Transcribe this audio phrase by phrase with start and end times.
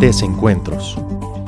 [0.00, 0.98] Desencuentros.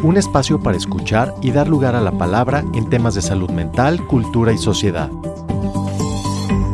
[0.02, 4.06] Un espacio para escuchar y dar lugar a la palabra en temas de salud mental,
[4.06, 5.10] cultura y sociedad.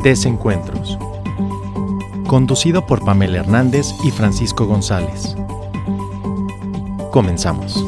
[0.05, 0.97] Desencuentros.
[2.29, 5.35] Conducido por Pamela Hernández y Francisco González.
[7.11, 7.85] Comenzamos.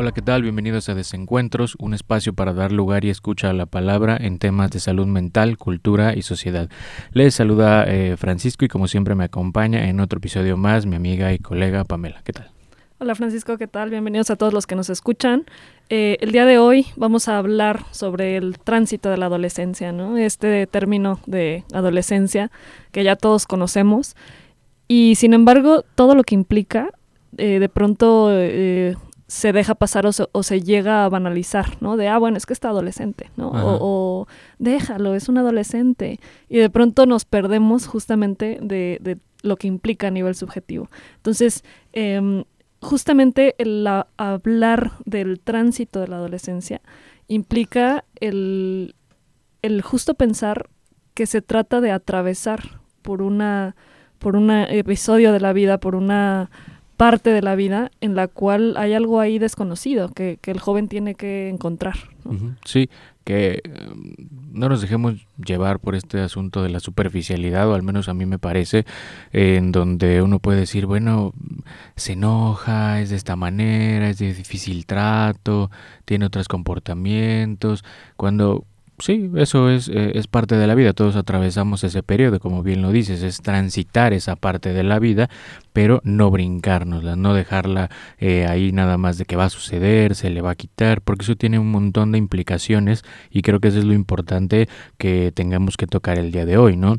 [0.00, 0.40] Hola, ¿qué tal?
[0.40, 4.70] Bienvenidos a Desencuentros, un espacio para dar lugar y escucha a la palabra en temas
[4.70, 6.70] de salud mental, cultura y sociedad.
[7.12, 11.34] Les saluda eh, Francisco y como siempre me acompaña en otro episodio más mi amiga
[11.34, 12.22] y colega Pamela.
[12.24, 12.48] ¿Qué tal?
[12.96, 13.90] Hola Francisco, ¿qué tal?
[13.90, 15.44] Bienvenidos a todos los que nos escuchan.
[15.90, 20.16] Eh, el día de hoy vamos a hablar sobre el tránsito de la adolescencia, ¿no?
[20.16, 22.50] Este término de adolescencia
[22.90, 24.16] que ya todos conocemos
[24.88, 26.88] y sin embargo todo lo que implica
[27.36, 28.30] eh, de pronto
[29.30, 31.96] se deja pasar o se, llega a banalizar, ¿no?
[31.96, 33.52] De, ah, bueno, es que está adolescente, ¿no?
[33.52, 34.26] O,
[34.58, 36.18] déjalo, es un adolescente.
[36.48, 40.90] Y de pronto nos perdemos justamente de, lo que implica a nivel subjetivo.
[41.14, 41.62] Entonces,
[41.92, 42.42] em,
[42.80, 46.80] justamente el hablar del tránsito de la adolescencia
[47.28, 48.96] implica el,
[49.62, 50.70] el justo pensar
[51.14, 53.76] que se trata de atravesar por una
[54.18, 56.50] por un episodio de la vida, por una
[57.00, 61.14] parte de la vida en la cual hay algo ahí desconocido que, el joven tiene
[61.14, 61.96] que encontrar.
[62.66, 62.90] Sí,
[63.24, 64.16] que em,
[64.52, 68.26] no nos dejemos llevar por este asunto de la superficialidad, o al menos a mí
[68.26, 68.84] me parece,
[69.32, 71.32] en donde uno puede decir, bueno,
[71.96, 75.70] se enoja, es de esta manera, es de difícil trato,
[76.04, 77.82] tiene otros comportamientos,
[78.16, 78.66] cuando
[79.00, 82.82] Sí, eso es, eh, es parte de la vida, todos atravesamos ese periodo, como bien
[82.82, 85.30] lo dices, es transitar esa parte de la vida,
[85.72, 90.28] pero no brincárnosla, no dejarla eh, ahí nada más de que va a suceder, se
[90.28, 93.78] le va a quitar, porque eso tiene un montón de implicaciones y creo que eso
[93.78, 96.96] es lo importante que tengamos que tocar el día de hoy, ¿no?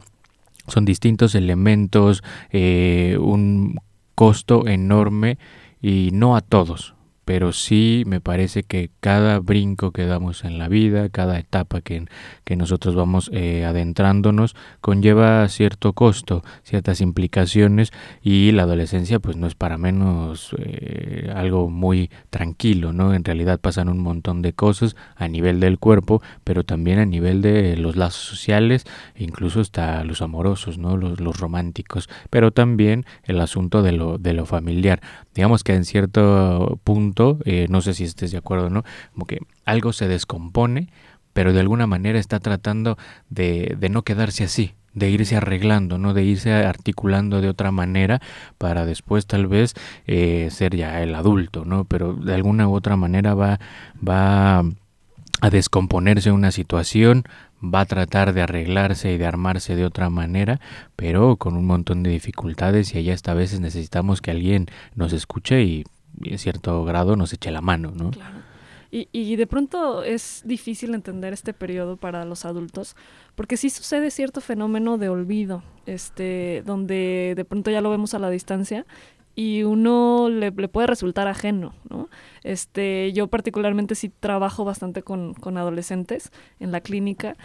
[0.67, 3.79] Son distintos elementos, eh, un
[4.15, 5.37] costo enorme
[5.81, 10.67] y no a todos, pero sí me parece que cada brinco que damos en la
[10.67, 12.05] vida, cada etapa que,
[12.43, 19.47] que nosotros vamos eh, adentrándonos, conlleva cierto costo, ciertas implicaciones y la adolescencia pues no
[19.47, 23.13] es para menos eh, algo muy tranquilo, ¿no?
[23.13, 27.41] En realidad pasan un montón de cosas a nivel del cuerpo, pero también a nivel
[27.41, 30.97] de los lazos sociales, incluso hasta los amorosos, ¿no?
[30.97, 35.01] Los, los románticos, pero también el asunto de lo, de lo familiar.
[35.33, 37.10] Digamos que en cierto punto
[37.45, 38.83] eh, no sé si estés de acuerdo o no,
[39.13, 40.89] como que algo se descompone,
[41.33, 42.97] pero de alguna manera está tratando
[43.29, 46.13] de, de no quedarse así, de irse arreglando, ¿no?
[46.13, 48.21] De irse articulando de otra manera
[48.57, 49.73] para después tal vez
[50.07, 51.85] eh, ser ya el adulto, ¿no?
[51.85, 53.59] Pero de alguna u otra manera va,
[54.05, 54.59] va
[55.41, 57.23] a descomponerse una situación,
[57.63, 60.59] va a tratar de arreglarse y de armarse de otra manera,
[60.95, 65.13] pero con un montón de dificultades y allá hasta a veces necesitamos que alguien nos
[65.13, 65.85] escuche y
[66.25, 68.11] en cierto grado nos eche la mano, ¿no?
[68.11, 68.39] Claro.
[68.93, 72.97] Y, y, de pronto es difícil entender este periodo para los adultos,
[73.35, 78.19] porque sí sucede cierto fenómeno de olvido, este, donde de pronto ya lo vemos a
[78.19, 78.85] la distancia
[79.33, 82.09] y uno le, puede resultar ajeno, ¿no?
[82.43, 87.37] Este, yo particularmente sí trabajo bastante con, con adolescentes en la clínica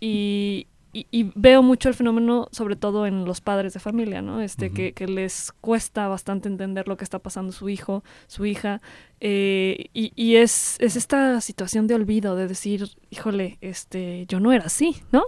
[0.00, 4.40] y, y, veo mucho el fenómeno, sobre todo en los padres de familia, ¿no?
[4.40, 8.80] Este, que, que, les cuesta bastante entender lo que está pasando su hijo, su hija,
[9.20, 14.52] eh, y, y es, es, esta situación de olvido, de decir, híjole, este, yo no
[14.52, 15.24] era así, ¿no?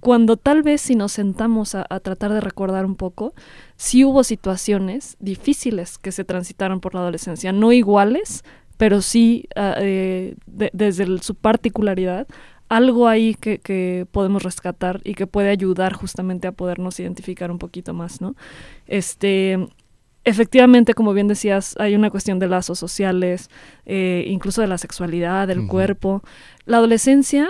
[0.00, 3.34] Cuando tal vez si nos sentamos a, tratar de recordar un poco,
[3.76, 8.42] sí hubo situaciones difíciles que se transitaron por la adolescencia, no iguales,
[8.76, 12.26] pero sí ah, eh, desde su particularidad
[12.70, 17.58] algo ahí que, que, podemos rescatar y que puede ayudar justamente a podernos identificar un
[17.58, 18.36] poquito más, ¿no?
[18.86, 19.58] Este,
[20.24, 23.50] efectivamente, como bien decías, hay una cuestión de lazos sociales,
[23.86, 26.22] eh, incluso de la sexualidad, del cuerpo.
[26.64, 27.48] La adolescencia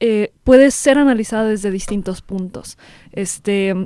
[0.00, 2.78] eh, puede ser analizada desde distintos puntos.
[3.12, 3.76] Este,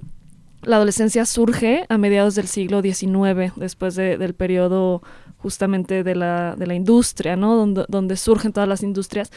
[0.63, 5.03] la adolescencia surge a mediados del siglo XIX, después del periodo
[5.37, 7.57] justamente de la, de la industria, ¿no?
[7.57, 9.31] Donde, donde surgen todas las industrias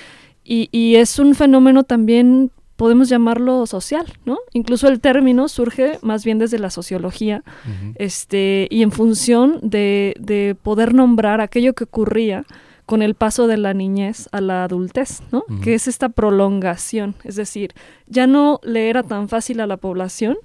[0.46, 4.38] y, y es un fenómeno también podemos llamarlo social, ¿no?
[4.54, 7.44] Incluso el término surge más bien desde la sociología,
[7.96, 12.46] este, y en función de, de, poder nombrar aquello que ocurría
[12.86, 15.44] con el paso de la niñez a la adultez, ¿no?
[15.64, 17.74] Que es esta prolongación, es decir,
[18.08, 20.38] ya no le era tan fácil a la población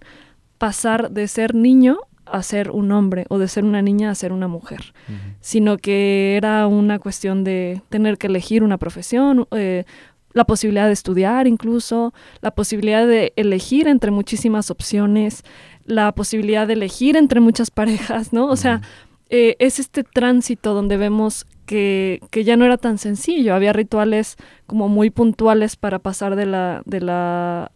[0.58, 1.98] pasar de ser niño
[2.32, 4.92] a ser un hombre o de ser una niña a ser una mujer,
[5.40, 9.84] sino que era una cuestión de tener que elegir una profesión, eh,
[10.32, 15.42] la posibilidad de estudiar incluso, la posibilidad de elegir entre muchísimas opciones,
[15.84, 18.46] la posibilidad de elegir entre muchas parejas, ¿no?
[18.46, 18.80] O sea,
[19.28, 24.36] eh, es este tránsito donde vemos que, que, ya no era tan sencillo, había rituales
[24.66, 27.70] como muy puntuales para pasar de la, de la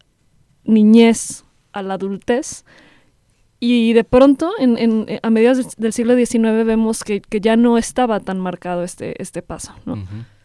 [0.65, 2.65] niñez a la adultez.
[3.67, 8.21] Y de pronto, en, en, a mediados del siglo XIX, vemos que, ya no estaba
[8.21, 9.97] tan marcado este, este paso, ¿no?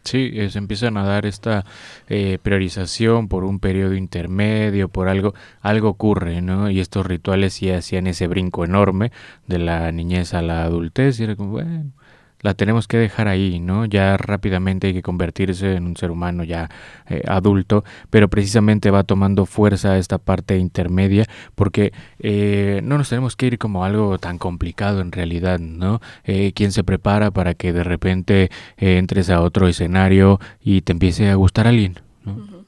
[0.04, 1.66] Sí, se empiezan a dar esta
[2.08, 6.70] eh, priorización por un periodo intermedio, por algo, algo ocurre, ¿no?
[6.70, 9.12] Y estos rituales sí hacían ese brinco enorme
[9.46, 11.92] de la niñez a la adultez y era como, bueno,
[12.42, 13.84] la tenemos que dejar ahí, ¿no?
[13.84, 16.70] Ya rápidamente hay que convertirse en un ser humano ya
[17.08, 23.36] eh, adulto, pero precisamente va tomando fuerza esta parte intermedia porque eh, no nos tenemos
[23.36, 26.00] que ir como algo tan complicado en realidad, ¿no?
[26.24, 30.92] Eh, ¿Quién se prepara para que de repente eh, entres a otro escenario y te
[30.92, 31.98] empiece a gustar alguien?
[32.24, 32.59] ¿no?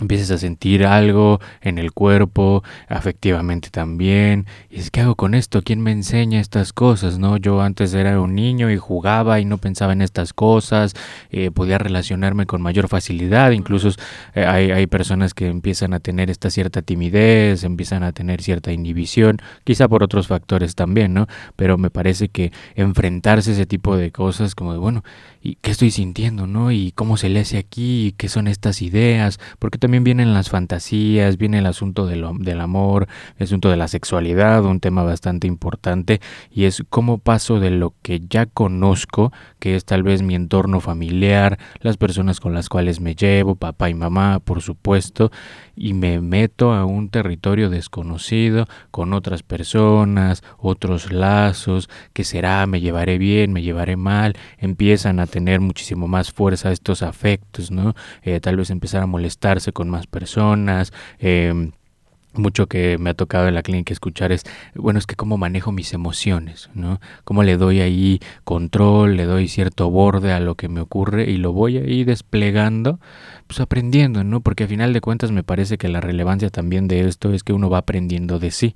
[0.00, 4.46] Empieces a sentir algo en el cuerpo, afectivamente también.
[4.70, 5.62] Y ¿qué hago con esto?
[5.62, 7.18] ¿Quién me enseña estas cosas?
[7.18, 7.36] ¿No?
[7.36, 10.94] Yo antes era un niño y jugaba y no pensaba en estas cosas,
[11.30, 13.88] eh, podía relacionarme con mayor facilidad, incluso
[14.34, 18.72] eh, hay, hay, personas que empiezan a tener esta cierta timidez, empiezan a tener cierta
[18.72, 21.26] inhibición, quizá por otros factores también, ¿no?
[21.56, 25.02] Pero me parece que enfrentarse a ese tipo de cosas, como de, bueno,
[25.48, 26.70] ¿y qué estoy sintiendo, no?
[26.70, 28.14] ¿Y cómo se le hace aquí?
[28.18, 29.40] ¿Qué son estas ideas?
[29.58, 33.08] Porque también vienen las fantasías, viene el asunto de lo, del amor,
[33.38, 37.94] el asunto de la sexualidad, un tema bastante importante, y es cómo paso de lo
[38.02, 43.00] que ya conozco, que es tal vez mi entorno familiar, las personas con las cuales
[43.00, 45.30] me llevo, papá y mamá, por supuesto,
[45.78, 52.80] y me meto a un territorio desconocido con otras personas, otros lazos, que será, me
[52.80, 57.94] llevaré bien, me llevaré mal, empiezan a tener muchísimo más fuerza estos afectos, ¿no?
[58.22, 61.70] Eh, tal vez empezar a molestarse con más personas, eh,
[62.34, 64.44] mucho que me ha tocado en la clínica escuchar es,
[64.74, 67.00] bueno, es que cómo manejo mis emociones, ¿no?
[67.24, 71.36] Cómo le doy ahí control, le doy cierto borde a lo que me ocurre y
[71.36, 73.00] lo voy ahí desplegando,
[73.48, 74.40] pues aprendiendo, ¿no?
[74.40, 77.52] Porque a final de cuentas me parece que la relevancia también de esto es que
[77.52, 78.74] uno va aprendiendo de sí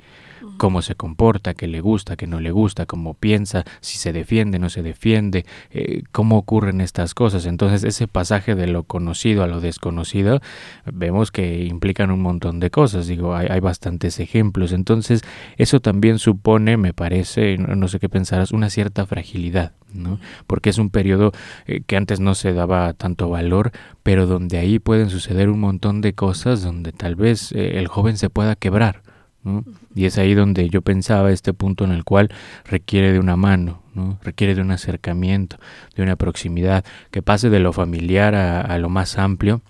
[0.56, 4.58] cómo se comporta, qué le gusta, qué no le gusta, cómo piensa, si se defiende,
[4.58, 7.46] no se defiende, eh, cómo ocurren estas cosas.
[7.46, 10.40] Entonces ese pasaje de lo conocido a lo desconocido
[10.84, 14.72] vemos que implican un montón de cosas, digo, hay, hay bastantes ejemplos.
[14.72, 15.22] Entonces
[15.56, 19.72] eso también supone, me parece, no sé qué pensarás, una cierta fragilidad.
[19.94, 20.18] ¿no?
[20.46, 21.32] Porque es un periodo
[21.66, 23.72] eh, que antes no se daba tanto valor,
[24.02, 28.16] pero donde ahí pueden suceder un montón de cosas donde tal vez eh, el joven
[28.16, 29.01] se pueda quebrar,
[29.44, 29.64] ¿no?
[29.94, 32.30] Y es ahí donde yo pensaba este punto en el cual
[32.64, 34.18] requiere de una mano, ¿no?
[34.22, 35.56] requiere de un acercamiento,
[35.96, 39.62] de una proximidad, que pase de lo familiar a, a lo más amplio.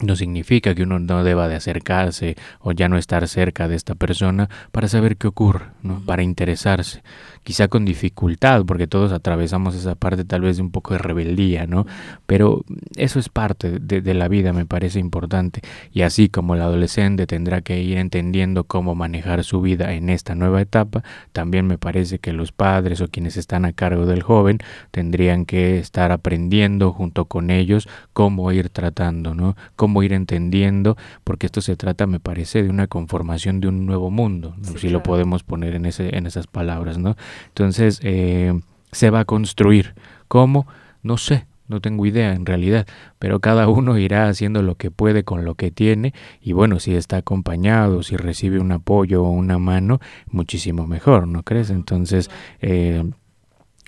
[0.00, 3.94] No significa que uno no deba de acercarse o ya no estar cerca de esta
[3.94, 6.00] persona para saber qué ocurre, ¿no?
[6.06, 7.02] para interesarse
[7.42, 11.66] quizá con dificultad, porque todos atravesamos esa parte tal vez de un poco de rebeldía,
[11.66, 11.86] ¿no?
[12.26, 12.64] Pero
[12.96, 15.62] eso es parte de, de, la vida, me parece importante.
[15.92, 20.34] Y así como el adolescente tendrá que ir entendiendo cómo manejar su vida en esta
[20.34, 21.02] nueva etapa,
[21.32, 24.58] también me parece que los padres o quienes están a cargo del joven
[24.90, 29.56] tendrían que estar aprendiendo junto con ellos cómo ir tratando, ¿no?
[29.76, 34.10] Cómo ir entendiendo, porque esto se trata, me parece, de una conformación de un nuevo
[34.10, 34.90] mundo, si claro.
[34.90, 37.16] lo podemos poner en, ese, en esas palabras, ¿no?
[37.48, 38.52] Entonces, eh,
[38.92, 39.94] se va a construir.
[40.28, 40.66] ¿Cómo?
[41.02, 42.86] No sé, no tengo idea en realidad,
[43.18, 46.94] pero cada uno irá haciendo lo que puede con lo que tiene y bueno, si
[46.94, 51.70] está acompañado, si recibe un apoyo o una mano, muchísimo mejor, ¿no crees?
[51.70, 53.08] Entonces, eh,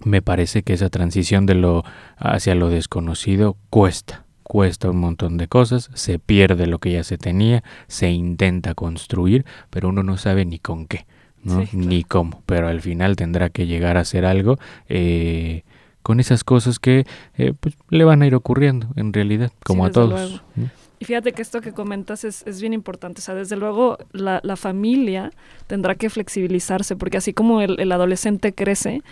[0.05, 1.85] me parece que esa transición de lo
[2.17, 7.17] hacia lo desconocido cuesta cuesta un montón de cosas, se pierde lo que ya se
[7.17, 11.07] tenía, se intenta construir, pero uno no sabe ni con qué.
[11.43, 11.65] ¿No?
[11.67, 14.59] Sí, ni cómo, pero al final tendrá que llegar a hacer algo
[14.89, 15.63] eh,
[16.03, 17.07] con esas cosas que
[17.37, 20.43] eh, pues, le van a ir ocurriendo en realidad, como sí, a todos.
[20.99, 24.41] Y fíjate que esto que comentas es, es bien importante, o sea, desde luego la,
[24.45, 25.33] la, familia
[25.67, 29.03] tendrá que flexibilizarse, porque así como el, el, adolescente crece,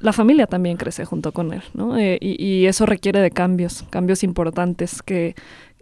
[0.00, 1.96] la familia también crece junto con él, ¿no?
[1.96, 5.36] Eh, y, y, eso requiere de cambios, cambios importantes, que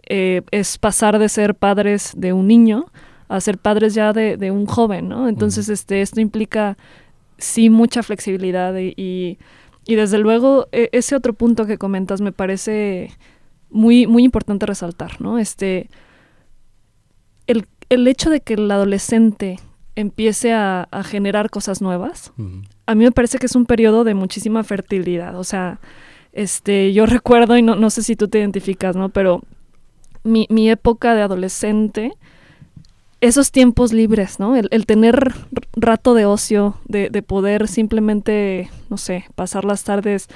[0.09, 2.85] eh, es pasar de ser padres de un niño
[3.27, 5.27] a ser padres ya de, de un joven, ¿no?
[5.27, 5.73] Entonces, uh -huh.
[5.73, 6.77] este, esto implica
[7.37, 9.37] sí mucha flexibilidad y, y,
[9.85, 13.11] y, desde luego e, ese otro punto que comentas me parece
[13.69, 15.37] muy, muy importante resaltar, ¿no?
[15.37, 15.89] Este,
[17.47, 19.59] el, el hecho de que el adolescente
[19.95, 22.63] empiece a, a generar cosas nuevas, uh -huh.
[22.85, 25.79] a mí me parece que es un periodo de muchísima fertilidad, o sea,
[26.33, 29.09] este, yo recuerdo, y no, no sé si tú te identificas, ¿no?
[29.09, 29.41] Pero
[30.23, 32.13] mi, mi época de adolescente,
[33.21, 34.55] esos tiempos libres, ¿no?
[34.55, 35.33] El, tener
[35.75, 40.27] rato de ocio, de, de, poder simplemente, no sé, pasar las tardes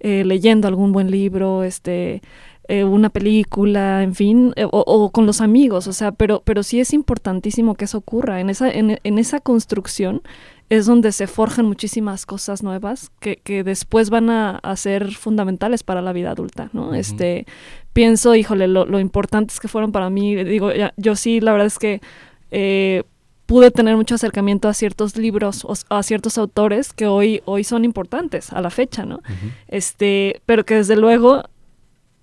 [0.00, 2.22] eh, leyendo algún buen libro, este,
[2.68, 6.80] eh, una película, en fin, eh, o, con los amigos, o sea, pero, pero sí
[6.80, 8.40] es importantísimo que eso ocurra.
[8.40, 10.22] En esa, en, en esa construcción
[10.70, 15.82] es donde se forjan muchísimas cosas nuevas que, que después van a, a, ser fundamentales
[15.82, 16.94] para la vida adulta, ¿no?
[16.94, 17.46] Este,
[17.92, 21.78] pienso, híjole, lo, lo, importantes que fueron para mí, digo, yo sí, la verdad es
[21.78, 22.00] que
[22.50, 23.04] eh,
[23.46, 27.84] pude tener mucho acercamiento a ciertos libros o a ciertos autores que hoy, hoy son
[27.84, 29.20] importantes a la fecha, ¿no?
[29.68, 31.42] Este, pero que desde luego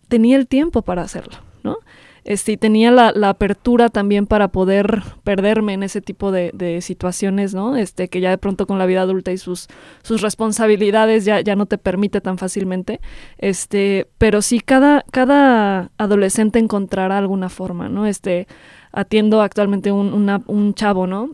[0.08, 1.78] tenía el tiempo para hacerlo, ¿no?
[2.24, 7.76] Este, y tenía la, apertura también para poder perderme en ese tipo de, situaciones, ¿no?
[7.76, 9.68] Este, que ya de pronto con la vida adulta y sus,
[10.04, 13.02] sus responsabilidades ya, ya no te permite tan fácilmente.
[13.38, 18.06] Este, pero sí cada, cada adolescente encontrará alguna forma, ¿no?
[18.06, 18.48] Este,
[18.92, 20.14] atiendo actualmente un,
[20.46, 21.32] un chavo, ¿no?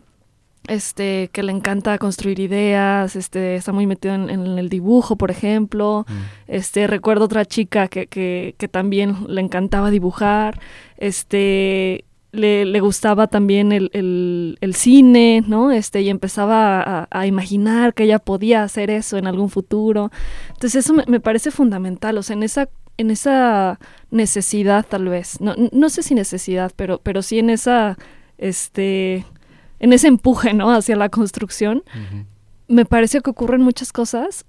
[0.66, 6.04] Este, que le encanta construir ideas, este, está muy metido en, el dibujo, por ejemplo.
[6.08, 6.12] Mm.
[6.48, 10.60] Este, recuerdo otra chica que, que, que, también le encantaba dibujar,
[10.96, 15.70] este, le, le gustaba también el, el, el, cine, ¿no?
[15.70, 20.10] Este, y empezaba a, a, imaginar que ella podía hacer eso en algún futuro.
[20.48, 23.78] Entonces eso me, me parece fundamental, o sea, en esa en esa
[24.10, 27.96] necesidad tal vez, no, no sé si necesidad, pero, pero sí en esa,
[28.38, 29.24] este,
[29.80, 30.72] en ese empuje, ¿no?
[30.72, 31.82] Hacia la construcción,
[32.68, 34.44] me parece que ocurren muchas cosas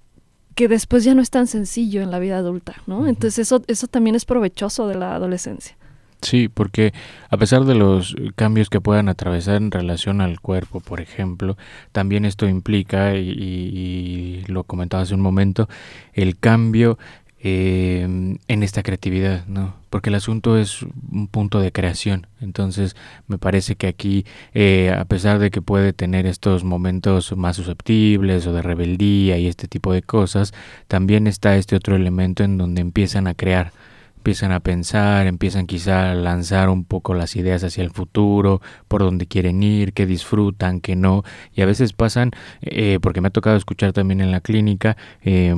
[0.54, 3.06] que después ya no es tan sencillo en la vida adulta, ¿no?
[3.06, 5.76] Entonces eso, eso también es provechoso de la adolescencia.
[6.22, 6.92] Sí, porque
[7.30, 11.56] a pesar de los cambios que puedan atravesar en relación al cuerpo, por ejemplo,
[11.92, 15.66] también esto implica, y, y lo comentaba hace un momento,
[16.12, 16.98] el cambio
[17.42, 18.02] eh,
[18.48, 19.74] en esta creatividad, ¿no?
[19.88, 22.26] Porque el asunto es un punto de creación.
[22.40, 22.96] Entonces,
[23.28, 28.46] me parece que aquí, eh, a pesar de que puede tener estos momentos más susceptibles
[28.46, 30.52] o de rebeldía y este tipo de cosas,
[30.86, 33.72] también está este otro elemento en donde empiezan a crear,
[34.18, 39.00] empiezan a pensar, empiezan quizá a lanzar un poco las ideas hacia el futuro, por
[39.00, 41.24] dónde quieren ir, qué disfrutan, qué no.
[41.54, 45.54] Y a veces pasan, eh, porque me ha tocado escuchar también en la clínica, eh,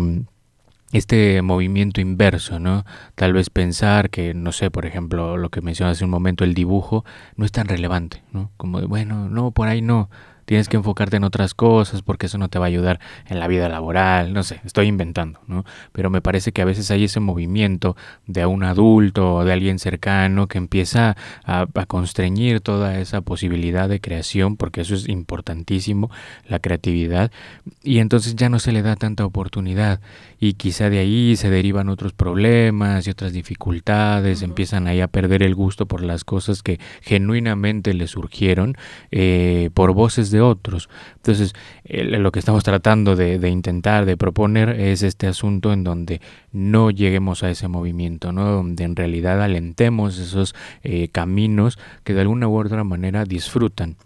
[0.92, 2.84] este movimiento inverso, ¿no?
[3.14, 6.54] Tal vez pensar que, no sé, por ejemplo, lo que mencioné hace un momento, el
[6.54, 7.04] dibujo,
[7.37, 8.50] no es tan relevante, ¿no?
[8.56, 10.11] Como de, bueno, no, por ahí no,
[10.52, 13.49] tienes que enfocarte en otras cosas porque eso no te va a ayudar en la
[13.49, 15.64] vida laboral, no sé, estoy inventando, ¿no?
[15.92, 19.78] Pero me parece que a veces hay ese movimiento de un adulto o de alguien
[19.78, 21.16] cercano que empieza
[21.47, 26.11] a, a constreñir toda esa posibilidad de creación, porque eso es importantísimo,
[26.47, 27.32] la creatividad,
[27.82, 30.00] y entonces ya no se le da tanta oportunidad
[30.38, 35.42] y quizá de ahí se derivan otros problemas y otras dificultades, empiezan ahí a perder
[35.42, 38.76] el gusto por las cosas que genuinamente le surgieron
[39.12, 40.88] eh, por voces de otros.
[41.16, 46.20] Entonces, lo que estamos tratando de, intentar, de proponer, es este asunto en donde
[46.52, 48.44] no lleguemos a ese movimiento, ¿no?
[48.50, 53.96] donde en realidad alentemos esos eh, caminos que de alguna u otra manera disfrutan.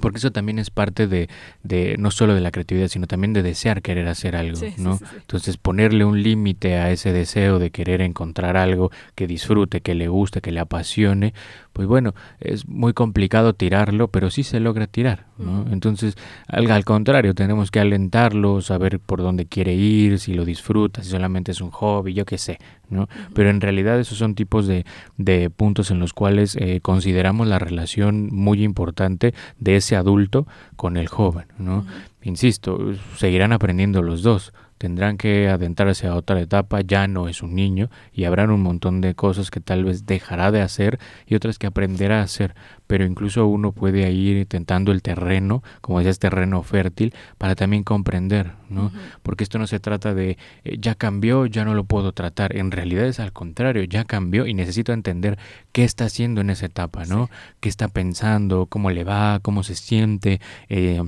[0.00, 1.28] Porque eso también es parte de,
[1.62, 4.98] de, no solo de la creatividad, sino también de desear querer hacer algo, ¿no?
[5.16, 10.08] Entonces ponerle un límite a ese deseo de querer encontrar algo que disfrute, que le
[10.08, 11.32] guste, que le apasione,
[11.72, 15.66] pues bueno, es muy complicado tirarlo, pero sí se logra tirar, ¿no?
[15.70, 16.16] Entonces,
[16.48, 21.10] al, al, contrario, tenemos que alentarlo, saber por dónde quiere ir, si lo disfruta, si
[21.10, 23.08] solamente es un hobby, yo qué sé, ¿no?
[23.34, 24.86] Pero en realidad esos son tipos de,
[25.18, 30.96] de puntos en los cuales eh, consideramos la relación muy importante de ese adulto con
[30.96, 31.86] el joven, ¿no?
[32.22, 37.54] Insisto, seguirán aprendiendo los dos, tendrán que adentrarse a otra etapa, ya no es un
[37.54, 41.58] niño y habrán un montón de cosas que tal vez dejará de hacer y otras
[41.58, 42.54] que aprenderá a hacer,
[42.86, 48.52] pero incluso uno puede ir intentando el terreno, como decías, terreno fértil, para también comprender,
[48.68, 48.92] ¿no?
[49.22, 52.70] Porque esto no se trata de eh, ya cambió, ya no lo puedo tratar, en
[52.70, 55.38] realidad es al contrario, ya cambió y necesito entender
[55.72, 57.30] qué está haciendo en esa etapa, ¿no?
[57.60, 61.02] ¿Qué está pensando, cómo le va, cómo se siente, eh,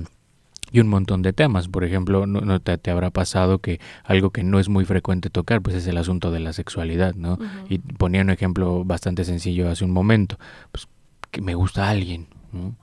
[0.71, 1.67] y un montón de temas.
[1.67, 5.75] Por ejemplo, no, te, habrá pasado que algo que no es muy frecuente tocar, pues
[5.75, 7.37] es el asunto de la sexualidad, ¿no?
[7.69, 10.37] Y ponía un ejemplo bastante sencillo hace un momento,
[10.71, 10.87] pues
[11.31, 12.75] que me gusta alguien, ¿no?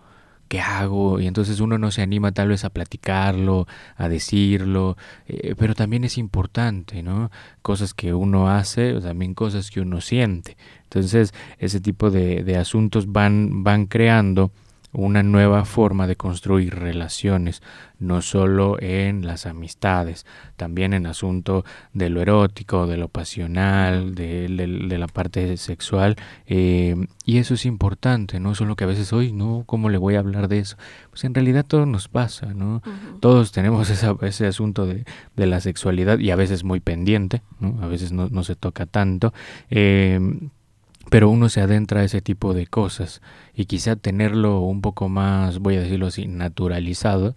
[0.48, 1.18] ¿Qué hago?
[1.18, 3.66] Y entonces uno no se anima tal vez a platicarlo,
[3.96, 7.32] a decirlo, eh, pero también es importante, ¿no?
[7.62, 10.56] Cosas que uno hace, o también cosas que uno siente.
[10.84, 14.52] Entonces, ese tipo de, de asuntos van, van creando
[14.96, 17.62] una nueva forma de construir relaciones,
[17.98, 20.26] no solo en las amistades,
[20.56, 24.48] también en asunto de lo erótico, de lo pasional, de,
[24.98, 26.16] la parte sexual.
[26.46, 30.14] Eh, y eso es importante, no solo que a veces hoy, no, ¿cómo le voy
[30.14, 30.76] a hablar de eso?
[31.10, 32.82] Pues en realidad todo nos pasa, ¿no?
[33.20, 35.04] Todos tenemos ese asunto de,
[35.36, 37.82] la sexualidad y a veces muy pendiente, ¿no?
[37.82, 39.34] A veces no, se toca tanto.
[39.68, 40.18] Eh,
[41.10, 43.22] pero uno se adentra a ese tipo de cosas
[43.54, 47.36] y quizá tenerlo un poco más, voy a decirlo así, naturalizado,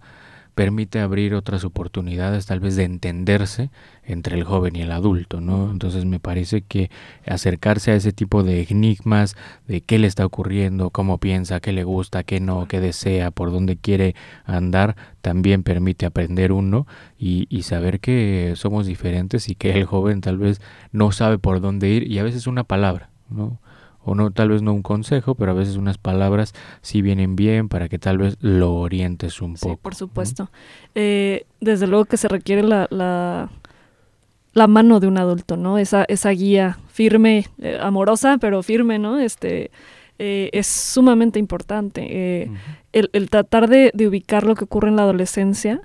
[0.54, 3.70] permite abrir otras oportunidades tal vez de entenderse
[4.04, 5.70] entre el joven y el adulto, ¿no?
[5.70, 6.90] Entonces me parece que
[7.26, 9.36] acercarse a ese tipo de enigmas
[9.66, 13.52] de qué le está ocurriendo, cómo piensa, qué le gusta, qué no, qué desea, por
[13.52, 16.86] dónde quiere andar, también permite aprender uno
[17.18, 20.60] y, y saber que somos diferentes y que el joven tal vez
[20.92, 23.58] no sabe por dónde ir y a veces una palabra ¿no?
[24.02, 27.68] O no, tal vez no un consejo, pero a veces unas palabras sí vienen bien
[27.68, 29.74] para que tal vez lo orientes un poco.
[29.74, 30.50] Sí, por supuesto.
[30.94, 35.76] Eh, desde luego que se requiere la, la, mano de un adulto, ¿no?
[35.76, 39.18] Esa, esa guía firme, eh, amorosa, pero firme, ¿no?
[39.18, 39.70] Este,
[40.18, 42.48] eh, es sumamente importante.
[42.92, 45.82] el, el, tratar de, de, ubicar lo que ocurre en la adolescencia,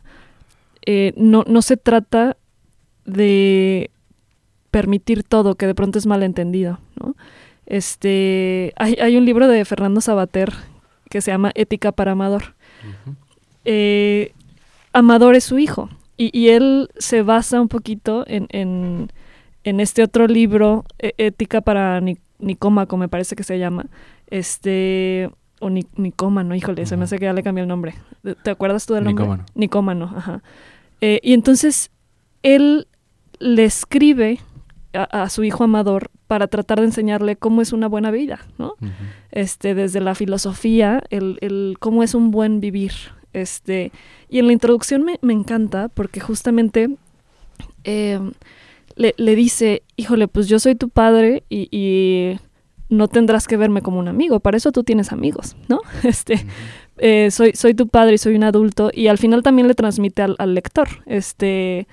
[1.18, 2.38] no, no se trata
[3.06, 3.90] de
[4.76, 7.16] permitir todo, que de pronto es malentendido, ¿no?
[7.66, 10.52] Este, hay, hay un libro de Fernando Sabater
[11.10, 12.56] que se llama Ética para Amador.
[13.64, 14.34] Eh,
[14.92, 19.14] Amador es su hijo y, y, él se basa un poquito en, en,
[19.64, 22.02] en este otro libro, e, Ética para
[22.40, 23.86] Nicómaco, me parece que se llama,
[24.28, 25.30] este,
[25.62, 27.96] o Ni, Nicómano, híjole, se me hace que ya le cambió el nombre.
[28.44, 29.24] ¿Te acuerdas tú del nombre?
[29.24, 29.46] Nicómano.
[29.56, 30.44] Nicómano, ajá.
[31.00, 31.92] Eh, y entonces
[32.44, 32.90] él
[33.40, 34.42] le escribe
[34.96, 38.76] a, su hijo amador para tratar de enseñarle cómo es una buena vida, ¿no?
[39.32, 42.94] Este, desde la filosofía, el, el, cómo es un buen vivir.
[43.34, 43.92] Este,
[44.30, 46.90] y en la introducción me, me encanta porque justamente
[47.84, 48.20] eh,
[48.96, 52.40] le, le, dice, híjole, pues yo soy tu padre y, y,
[52.88, 55.82] no tendrás que verme como un amigo, para eso tú tienes amigos, ¿no?
[56.04, 56.46] Este,
[56.98, 60.22] eh, soy, soy tu padre y soy un adulto y al final también le transmite
[60.22, 61.88] al, al lector, este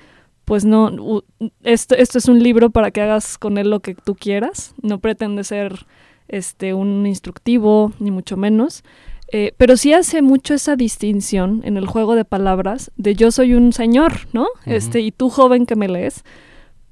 [0.52, 1.22] pues no,
[1.62, 4.98] esto, esto es un libro para que hagas con él lo que tú quieras, no
[4.98, 5.86] pretende ser
[6.28, 8.84] este, un instructivo, ni mucho menos,
[9.28, 13.54] eh, pero sí hace mucho esa distinción en el juego de palabras de yo soy
[13.54, 14.46] un señor, ¿no?
[14.66, 16.22] este, y tú joven que me lees,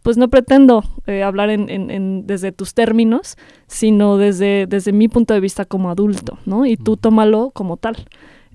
[0.01, 5.35] pues no pretendo eh, hablar en, en, desde tus términos, sino desde, desde mi punto
[5.35, 6.65] de vista como adulto, ¿no?
[6.65, 8.07] Y tú tómalo como tal.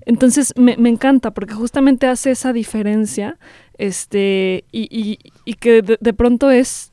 [0.06, 3.38] Entonces me, me encanta porque justamente hace esa diferencia
[3.76, 6.92] este, y, y, que de, pronto es,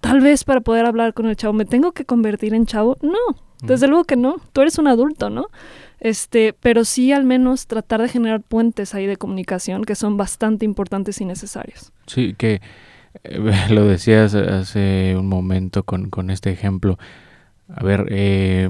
[0.00, 2.96] tal vez para poder hablar con el chavo, ¿me tengo que convertir en chavo?
[3.02, 3.18] No,
[3.62, 5.46] desde luego que no, tú eres un adulto, ¿no?
[5.98, 10.64] Este, pero sí al menos tratar de generar puentes ahí de comunicación que son bastante
[10.64, 11.90] importantes y necesarios.
[12.06, 12.60] Sí, que
[13.24, 16.98] eh, lo decías hace un momento con, con este ejemplo.
[17.74, 18.68] A ver, eh,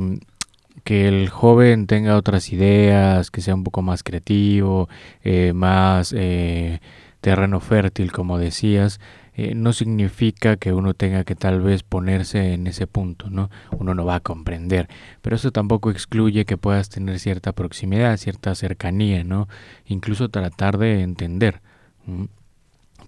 [0.86, 4.88] que el joven tenga otras ideas, que sea un poco más creativo,
[5.24, 6.78] eh, más eh,
[7.20, 9.00] terreno fértil, como decías,
[9.34, 13.50] eh, no significa que uno tenga que tal vez ponerse en ese punto, ¿no?
[13.72, 14.88] Uno no va a comprender,
[15.22, 19.48] pero eso tampoco excluye que puedas tener cierta proximidad, cierta cercanía, ¿no?
[19.86, 21.62] Incluso tratar de entender.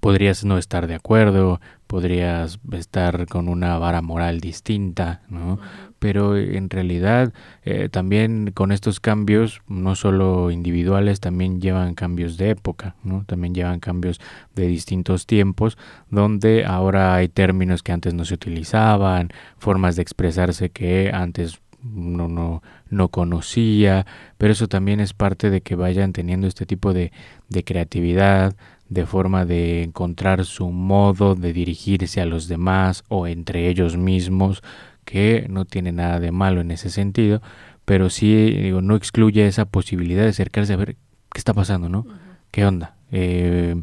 [0.01, 5.61] Podrías no estar de acuerdo, podrías estar con una vara moral distinta, ¿no?
[5.99, 7.33] Pero en realidad
[7.65, 13.25] eh, también con estos cambios, no solo individuales, también llevan cambios de época, ¿no?
[13.27, 14.21] también llevan cambios
[14.55, 15.77] de distintos tiempos,
[16.11, 22.29] donde ahora hay términos que antes no se utilizaban, formas de expresarse que antes uno
[22.29, 24.07] no, no conocía,
[24.37, 27.13] pero eso también es parte de que vayan teniendo este tipo de,
[27.49, 28.57] de creatividad,
[28.89, 34.63] de forma de encontrar su modo de dirigirse a los demás o entre ellos mismos,
[35.09, 37.41] que no tiene nada de malo en ese sentido,
[37.87, 40.97] pero sí digo, no excluye esa posibilidad de acercarse a ver
[41.33, 42.07] qué está pasando, ¿no?
[42.51, 42.95] ¿Qué onda?
[43.11, 43.75] Eh,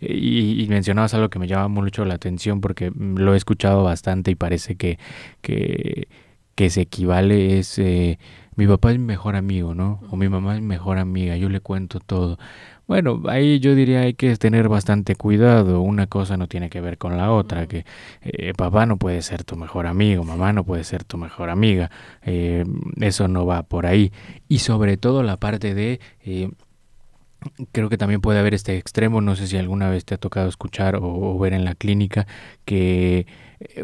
[0.00, 4.36] y, mencionabas algo que me llama mucho la atención porque lo he escuchado bastante y
[4.36, 4.98] parece que,
[5.42, 6.08] que,
[6.54, 8.18] que se equivale es eh,
[8.56, 10.00] mi papá es mi mejor amigo, ¿no?
[10.08, 12.38] O mi mamá es mi mejor amiga, yo le cuento todo.
[12.90, 15.80] Bueno, ahí yo diría hay que tener bastante cuidado.
[15.80, 17.68] Una cosa no tiene que ver con la otra.
[17.68, 17.84] Que
[18.20, 21.88] eh, papá no puede ser tu mejor amigo, mamá no puede ser tu mejor amiga.
[22.24, 22.64] Eh,
[23.00, 24.10] eso no va por ahí.
[24.48, 26.50] Y sobre todo la parte de eh,
[27.70, 30.48] creo que también puede haber este extremo, no sé si alguna vez te ha tocado
[30.48, 32.26] escuchar o, ver en la clínica,
[32.64, 33.28] que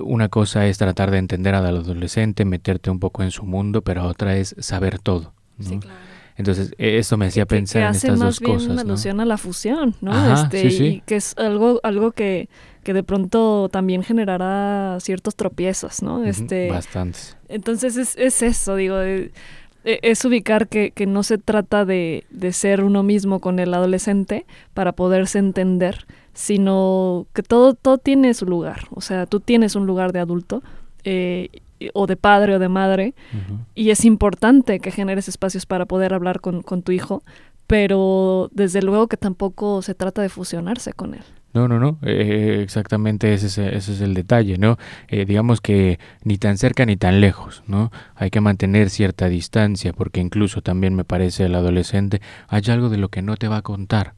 [0.02, 4.04] una cosa es tratar de entender al adolescente, meterte un poco en su mundo, pero
[4.04, 5.32] otra es saber todo.
[5.60, 6.05] Sí, claro.
[6.36, 8.68] Entonces, e, eso me hacía pensar en hace estas más dos bien cosas.
[8.70, 8.90] una ¿no?
[8.90, 10.12] alusión a la fusión, ¿no?
[10.12, 10.84] Ajá, este, sí, sí.
[10.86, 12.48] Y que es algo, algo que,
[12.82, 16.24] que de pronto también generará ciertos tropiezos, ¿no?
[16.24, 17.36] Este, Bastantes.
[17.48, 19.32] entonces es, es eso, digo, eh,
[19.84, 23.72] eh, es ubicar que, que no se trata de, de ser uno mismo con el
[23.72, 24.44] adolescente
[24.74, 28.88] para poderse entender, sino que todo, todo tiene su lugar.
[28.90, 30.62] O sea, tú tienes un lugar de adulto,
[31.04, 31.48] eh,
[31.94, 33.14] o de padre o de madre,
[33.74, 37.22] y es importante que generes espacios para poder hablar con, con tu hijo,
[37.66, 41.22] pero desde luego que tampoco se trata de fusionarse con él.
[41.56, 44.76] No, no, no, eh, exactamente ese es, ese es el detalle, ¿no?
[45.08, 47.90] Eh, digamos que ni tan cerca ni tan lejos, ¿no?
[48.14, 52.98] Hay que mantener cierta distancia porque incluso también me parece el adolescente hay algo de
[52.98, 54.12] lo que no te va a contar.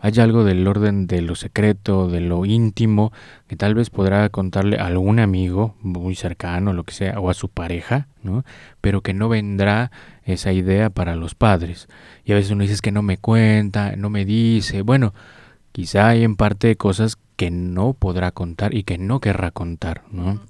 [0.00, 3.12] Hay algo del orden de lo secreto, de lo íntimo,
[3.48, 7.34] que tal vez podrá contarle a algún amigo muy cercano, lo que sea, o a
[7.34, 8.44] su pareja, ¿no?
[8.80, 9.90] Pero que no vendrá
[10.24, 11.88] esa idea para los padres.
[12.24, 14.82] Y a veces uno dice "Es que no me cuenta, no me dice.
[14.82, 15.14] Bueno,
[15.72, 20.40] quizá hay en parte cosas que no podrá contar y que no querrá contar, ¿no?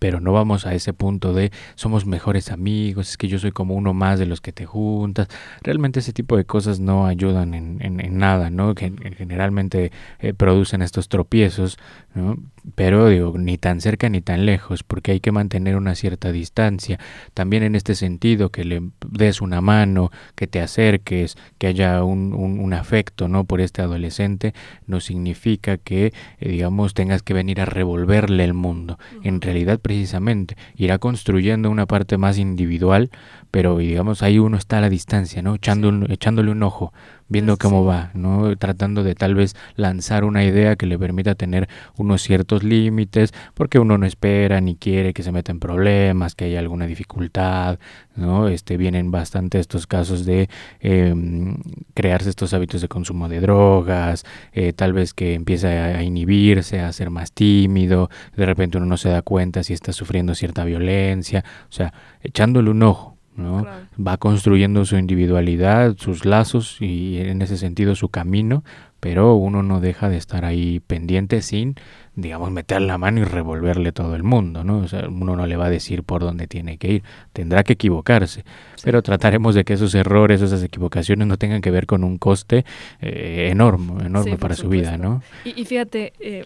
[0.00, 3.74] Pero no vamos a ese punto de somos mejores amigos, es que yo soy como
[3.76, 5.28] uno más de los que te juntas.
[5.62, 8.74] Realmente ese tipo de cosas no ayudan en, en- en nada, ¿no?
[8.74, 11.78] Que en- generalmente eh, producen estos tropiezos,
[12.14, 12.36] ¿no?
[12.74, 16.98] Pero digo, ni tan cerca ni tan lejos, porque hay que mantener una cierta distancia.
[17.34, 22.34] También en este sentido, que le des una mano, que te acerques, que haya un,
[22.34, 23.44] un- un afecto, ¿no?
[23.44, 24.54] Por este adolescente,
[24.86, 28.98] no significa que, eh, digamos, tengas que venir a revolverle el mundo.
[29.22, 33.10] En realidad, precisamente, irá construyendo una parte más individual,
[33.50, 35.54] pero digamos, ahí uno está a la distancia, ¿no?
[35.56, 36.92] Echando un- echándole un ojo,
[37.28, 38.56] viendo cómo va, ¿no?
[38.56, 43.78] Tratando de tal vez lanzar una idea que le permita tener unos ciertos límites, porque
[43.78, 47.78] uno no espera ni quiere que se meta en problemas, que haya alguna dificultad,
[48.16, 48.48] ¿no?
[48.48, 50.48] Este, vienen bastante estos casos de
[50.80, 51.56] em,
[51.94, 56.92] crearse estos hábitos de consumo de drogas, eh, tal vez que empiece a inhibirse, a
[56.92, 61.44] ser más tímido, de repente uno no se da cuenta si está sufriendo cierta violencia,
[61.68, 63.62] o sea, echándole un ojo, ¿no?
[63.62, 63.86] Claro.
[63.98, 68.62] va construyendo su individualidad, sus lazos y en ese sentido su camino,
[69.00, 71.74] pero uno no deja de estar ahí pendiente sin,
[72.14, 74.78] digamos, meter la mano y revolverle todo el mundo, ¿no?
[74.78, 77.72] O sea, uno no le va a decir por dónde tiene que ir, tendrá que
[77.72, 78.44] equivocarse,
[78.84, 82.66] pero trataremos de que esos errores, esas equivocaciones no tengan que ver con un coste
[83.00, 84.98] eh, enorme, enorme Sí, para su vida.
[84.98, 85.22] ¿no?
[85.44, 86.44] Y, y fíjate, eh,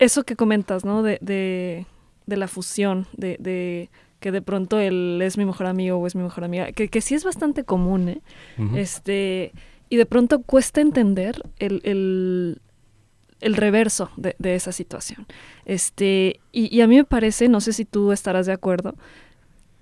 [0.00, 1.02] eso que comentas, ¿no?
[1.02, 1.86] De, de,
[2.26, 3.88] de la fusión, de, de
[4.20, 7.00] que de pronto él es mi mejor amigo o es mi mejor amiga, que, que
[7.00, 8.20] sí es bastante común, ¿eh?
[8.74, 9.52] Este,
[9.88, 12.60] y de pronto cuesta entender el, el,
[13.40, 15.26] el reverso de, de esa situación.
[15.64, 18.94] Este, y, y a mí me parece, no sé si tú estarás de acuerdo,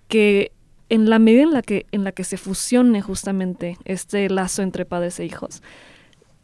[0.09, 0.53] que
[0.89, 4.85] en la medida en la que, en la que se fusione justamente este lazo entre
[4.85, 5.63] padres e hijos,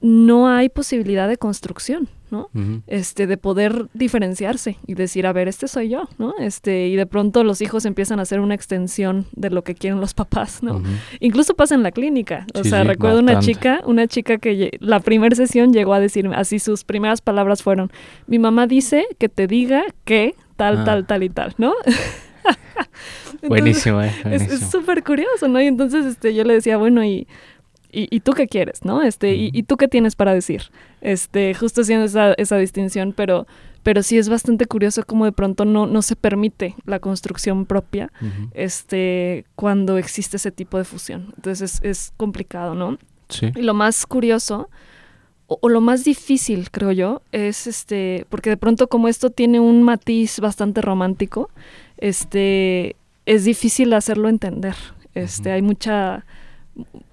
[0.03, 2.49] no hay posibilidad de construcción, ¿no?
[2.87, 6.35] Este, de poder diferenciarse y decir, a ver, este soy yo, ¿no?
[6.39, 10.01] Este, y de pronto los hijos empiezan a hacer una extensión de lo que quieren
[10.01, 10.83] los papás, ¿no?
[11.21, 12.47] Incluso pasa en la clínica.
[12.55, 16.01] O Sí, sea, sí, recuerdo una chica, una chica que la primera sesión llegó a
[16.01, 17.91] decirme, así sus primeras palabras fueron,
[18.27, 20.85] mi mamá dice que te diga que tal, Ah.
[20.85, 21.75] tal, tal y tal, ¿no?
[23.43, 24.55] Entonces, Buenísimo, eh, Es buenísimo.
[24.55, 25.61] es súper curioso, ¿no?
[25.61, 27.27] Y entonces este, yo le decía, bueno, ¿y,
[27.93, 29.03] y, y tú qué quieres, no?
[29.03, 30.71] Este, y, tú qué tienes para decir?
[31.01, 33.47] Este, justo haciendo esa, esa distinción, pero,
[33.83, 38.11] pero sí es bastante curioso cómo de pronto no, no se permite la construcción propia
[38.55, 41.33] este, cuando existe ese tipo de fusión.
[41.37, 42.99] Entonces es, es complicado, ¿no?
[43.29, 43.53] Sí.
[43.55, 44.69] Y lo más curioso,
[45.47, 49.61] o, o lo más difícil, creo yo, es este, porque de pronto como esto tiene
[49.61, 51.51] un matiz bastante romántico,
[51.99, 54.75] este, es difícil hacerlo entender.
[55.15, 56.25] Este, hay mucha,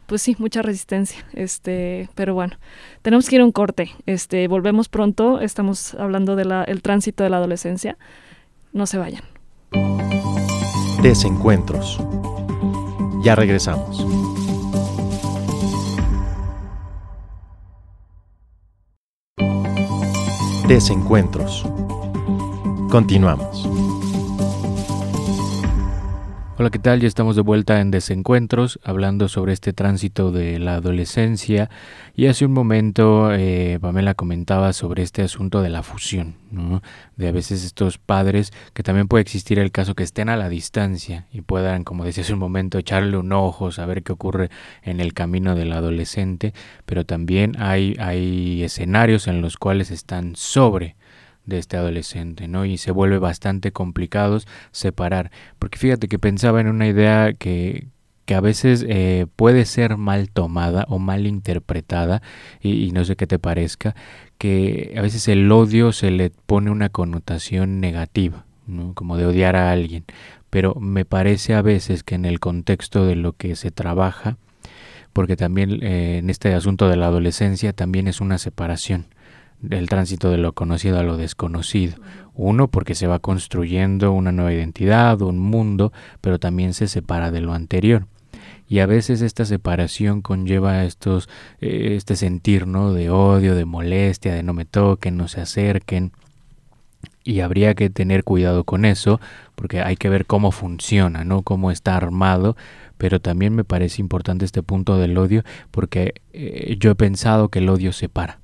[0.10, 1.26] pues sí, mucha resistencia.
[1.34, 2.58] Este, pero bueno,
[3.02, 3.92] tenemos que ir a un corte.
[4.06, 5.40] Este, volvemos pronto.
[5.40, 7.98] Estamos hablando del el tránsito de la adolescencia.
[8.74, 9.24] No se vayan.
[11.02, 12.02] Desencuentros.
[13.24, 14.06] Ya regresamos.
[20.68, 21.66] Desencuentros.
[22.90, 23.99] Continuamos.
[26.62, 27.00] Hola, ¿qué tal?
[27.00, 31.70] Ya estamos de vuelta en Desencuentros, hablando sobre este tránsito de la adolescencia.
[32.18, 36.82] Y hace un momento eh, Pamela comentaba sobre este asunto de la fusión, ¿no?
[37.16, 40.50] De a veces estos padres, que también puede existir el caso que estén a la
[40.50, 44.50] distancia y puedan, como decía hace un momento, echarle un ojo, saber qué ocurre
[44.84, 46.54] en el camino del adolescente,
[46.86, 50.98] pero también hay, hay escenarios en los cuales están sobre
[51.46, 52.66] de este adolescente, ¿no?
[52.66, 55.32] Y se vuelve bastante complicados separar.
[55.58, 57.88] Porque fíjate que pensaba en una idea que,
[58.30, 62.22] que a veces eh, puede ser mal tomada o mal interpretada,
[62.62, 63.96] y, no sé qué te parezca,
[64.38, 68.46] que a veces el odio se le pone una connotación negativa,
[68.94, 70.06] como de odiar a alguien,
[70.52, 74.38] pero me parece a veces que en el contexto de lo que se trabaja,
[75.12, 79.08] porque también eh, en este asunto de la adolescencia también es una separación
[79.62, 81.96] del tránsito de lo conocido a lo desconocido.
[82.34, 85.92] Uno, porque se va construyendo una nueva identidad, un mundo,
[86.22, 88.08] pero también se separa de lo anterior.
[88.68, 91.28] Y a veces esta separación conlleva estos,
[91.60, 92.94] eh, este sentir ¿no?
[92.94, 96.12] de odio, de molestia, de no me toquen, no se acerquen.
[97.24, 99.20] Y habría que tener cuidado con eso,
[99.56, 101.42] porque hay que ver cómo funciona, ¿no?
[101.42, 102.56] cómo está armado.
[102.98, 107.60] Pero también me parece importante este punto del odio, porque eh, yo he pensado que
[107.60, 108.40] el odio separa.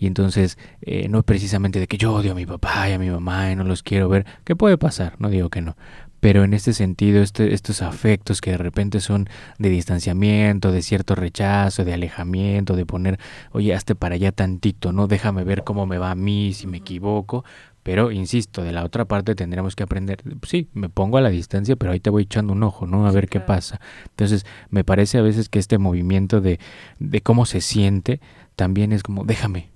[0.00, 2.98] Y entonces eh, no es precisamente de que yo odio a mi papá y a
[2.98, 5.76] mi mamá y no los quiero ver, que puede pasar, no digo que no.
[6.20, 11.14] Pero en este sentido, este, estos afectos que de repente son de distanciamiento, de cierto
[11.14, 13.18] rechazo, de alejamiento, de poner,
[13.52, 15.06] oye, hazte para allá tantito, ¿no?
[15.06, 17.44] Déjame ver cómo me va a mí, si me equivoco.
[17.82, 21.76] Pero, insisto, de la otra parte tendremos que aprender, sí, me pongo a la distancia,
[21.76, 23.06] pero ahí te voy echando un ojo, ¿no?
[23.06, 23.80] A ver qué pasa.
[24.10, 26.58] Entonces, me parece a veces que este movimiento de,
[26.98, 28.20] de cómo se siente
[28.56, 29.70] también es como, déjame,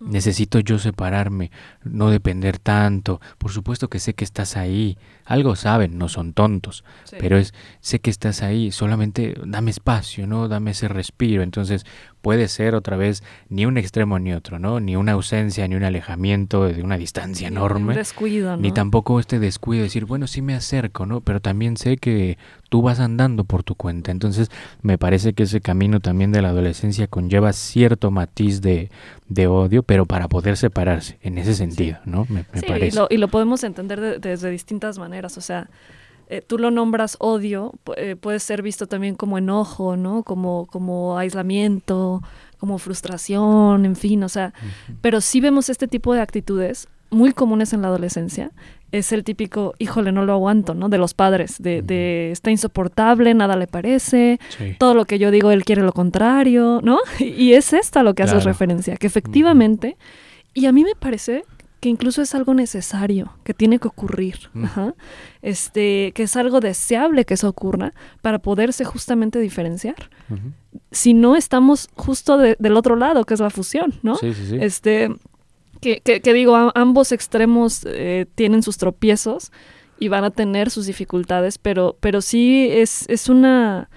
[0.00, 1.50] Necesito yo separarme,
[1.84, 3.20] no depender tanto.
[3.38, 4.96] Por supuesto que sé que estás ahí.
[5.26, 6.84] Algo saben, no son tontos,
[7.18, 10.48] pero es sé que estás ahí, solamente dame espacio, ¿no?
[10.48, 11.42] Dame ese respiro.
[11.42, 11.84] Entonces,
[12.20, 14.80] puede ser otra vez ni un extremo ni otro, ¿no?
[14.80, 17.94] Ni una ausencia, ni un alejamiento de una distancia enorme.
[17.94, 21.20] descuido, Ni tampoco este descuido de decir, bueno, sí me acerco, ¿no?
[21.20, 24.10] Pero también sé que tú vas andando por tu cuenta.
[24.10, 24.50] Entonces,
[24.82, 28.90] me parece que ese camino también de la adolescencia conlleva cierto matiz de,
[29.28, 32.26] de odio, pero para poder separarse, en ese sentido, ¿no?
[32.28, 32.86] Me, parece.
[32.86, 35.68] Y lo, y lo podemos entender desde distintas maneras, o sea,
[36.30, 40.22] eh, tú lo nombras odio, eh, puede ser visto también como enojo, ¿no?
[40.22, 42.22] Como, como aislamiento,
[42.56, 44.54] como frustración, en fin, o sea,
[45.00, 48.52] pero sí vemos este tipo de actitudes muy comunes en la adolescencia.
[48.92, 50.88] Es el típico, híjole, no lo aguanto, ¿no?
[50.88, 54.38] De los padres, de, de está insoportable, nada le parece,
[54.78, 57.00] todo lo que yo digo, él quiere lo contrario, ¿no?
[57.18, 59.96] Y es esta lo que haces referencia, que efectivamente,
[60.54, 61.42] y a mí me parece
[61.80, 64.66] que incluso es algo necesario, que tiene que ocurrir, mm.
[65.42, 70.10] este, que es algo deseable que eso ocurra para poderse justamente diferenciar.
[70.92, 74.16] Si no estamos justo del otro lado, que es la fusión, ¿no?
[74.16, 74.58] Sí, sí, sí.
[74.60, 75.08] Este,
[75.80, 79.50] que, que, digo, ambos extremos eh, tienen sus tropiezos
[79.98, 83.88] y van a tener sus dificultades, pero, pero sí es, es una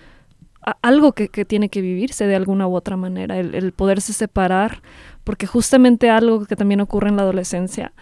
[0.81, 4.81] algo que, que, tiene que vivirse de alguna u otra manera, el, el poderse separar
[5.23, 7.93] porque justamente algo que también ocurre en la adolescencia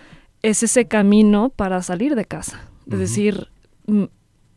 [0.42, 2.62] es ese camino para salir de casa.
[2.90, 3.48] Es decir,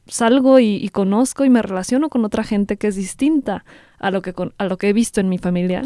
[0.07, 3.65] salgo y, conozco y me relaciono con otra gente que es distinta
[3.99, 5.83] a lo que, a lo que he visto en mi familia,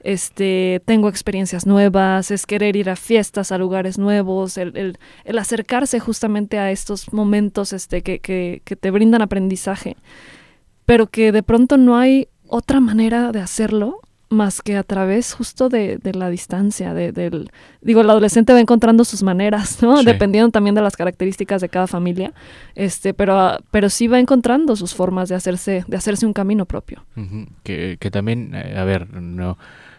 [0.00, 5.98] Este, tengo experiencias nuevas, es querer ir a fiestas, a lugares nuevos, el, el, acercarse
[5.98, 9.96] justamente a estos momentos este, que, que, que te brindan aprendizaje,
[10.86, 15.68] pero que de pronto no hay otra manera de hacerlo más que a través justo
[15.68, 20.02] de, la distancia, de, del, digo, el adolescente va encontrando sus maneras, ¿no?
[20.02, 22.32] Dependiendo también de las características de cada familia,
[22.74, 27.04] este, pero, pero sí va encontrando sus formas de hacerse, de hacerse un camino propio.
[27.62, 29.56] que, que, también, eh, a ver, no,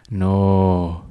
[0.10, 1.06] no,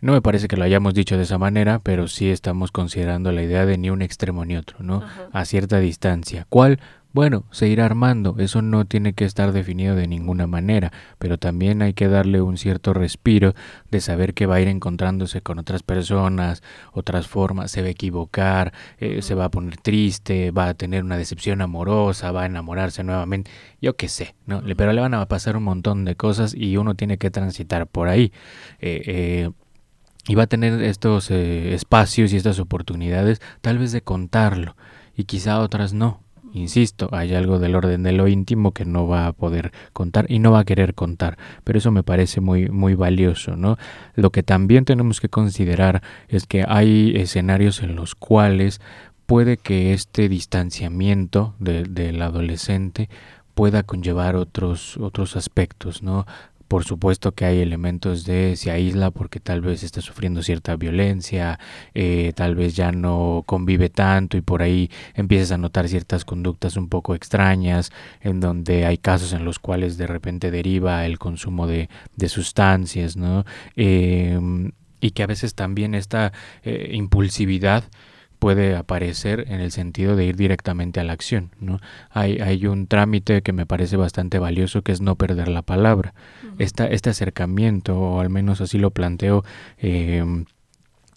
[0.00, 3.42] no me parece que lo hayamos dicho de esa manera, pero sí estamos considerando la
[3.42, 5.02] idea de ni un extremo ni otro, ¿no?
[5.32, 6.46] A cierta distancia.
[6.48, 6.78] ¿Cuál?
[7.14, 11.80] Bueno, se irá armando, eso no tiene que estar definido de ninguna manera, pero también
[11.80, 13.54] hay que darle un cierto respiro
[13.90, 17.92] de saber que va a ir encontrándose con otras personas, otras formas, se va a
[17.92, 22.46] equivocar, eh, se va a poner triste, va a tener una decepción amorosa, va a
[22.46, 24.62] enamorarse nuevamente, yo qué sé, ¿no?
[24.76, 28.08] Pero le van a pasar un montón de cosas y uno tiene que transitar por
[28.08, 28.32] ahí.
[28.80, 29.50] Eh, eh,
[30.28, 34.76] y va a tener estos espacios y estas oportunidades tal vez de contarlo
[35.16, 36.20] y quizá otras no
[36.52, 40.38] Insisto, hay algo del orden de lo íntimo que no va a poder contar y
[40.38, 43.76] no va a querer contar, pero eso me parece muy, muy valioso, ¿no?
[44.14, 48.80] Lo que también tenemos que considerar es que hay escenarios en los cuales
[49.26, 53.10] puede que este distanciamiento del adolescente
[53.54, 56.26] pueda conllevar otros, otros aspectos, ¿no?
[56.68, 61.58] Por supuesto que hay elementos de se aísla porque tal vez está sufriendo cierta violencia,
[61.94, 66.76] eh, tal vez ya no convive tanto y por ahí empiezas a notar ciertas conductas
[66.76, 71.66] un poco extrañas, en donde hay casos en los cuales de repente deriva el consumo
[71.66, 73.46] de, de sustancias, ¿no?
[73.74, 76.32] Em, y que a veces también esta
[76.64, 77.84] eh, impulsividad
[78.38, 81.50] puede aparecer en el sentido de ir directamente a la acción.
[81.60, 81.80] ¿no?
[82.10, 86.14] Hay, hay un trámite que me parece bastante valioso que es no perder la palabra.
[86.58, 89.44] este acercamiento, o al menos así lo planteo
[89.78, 90.44] em,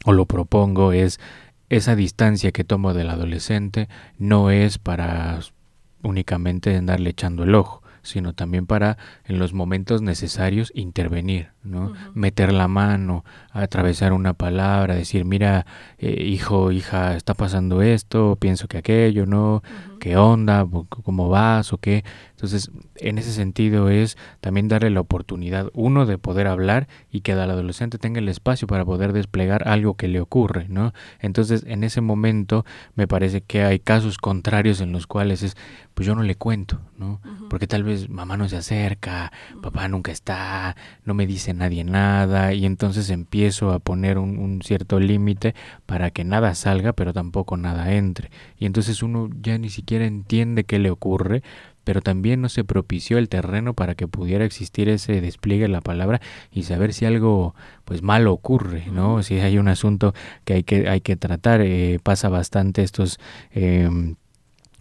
[0.05, 1.19] o lo propongo, es
[1.69, 5.39] esa distancia que tomo del adolescente no es para
[6.03, 11.93] únicamente andarle echando el ojo, sino también para en los momentos necesarios intervenir, ¿no?
[12.13, 15.65] Meter la mano, atravesar una palabra, decir, mira,
[15.97, 19.61] eh, hijo, hija, está pasando esto, pienso que aquello, ¿no?
[20.01, 20.67] ¿Qué onda?
[20.89, 21.73] ¿Cómo vas?
[21.73, 22.03] ¿O qué?
[22.31, 27.33] Entonces, en ese sentido es también darle la oportunidad, uno, de poder hablar y que
[27.33, 30.91] al adolescente tenga el espacio para poder desplegar algo que le ocurre, ¿no?
[31.19, 35.55] Entonces, en ese momento me parece que hay casos contrarios en los cuales es,
[35.93, 37.21] pues yo no le cuento, ¿no?
[37.47, 42.55] Porque tal vez mamá no se acerca, papá nunca está, no me dice nadie nada,
[42.55, 45.53] y entonces empiezo a poner un, un cierto límite
[45.85, 48.31] para que nada salga, pero tampoco nada entre.
[48.57, 51.43] Y entonces uno ya ni siquiera entiende qué le ocurre,
[51.83, 55.81] pero también no se propició el terreno para que pudiera existir ese despliegue de la
[55.81, 59.23] palabra y saber si algo pues malo ocurre, ¿no?
[59.23, 60.13] Si hay un asunto
[60.45, 63.19] que hay que, hay que tratar, eh, pasa bastante estos
[63.51, 64.15] em,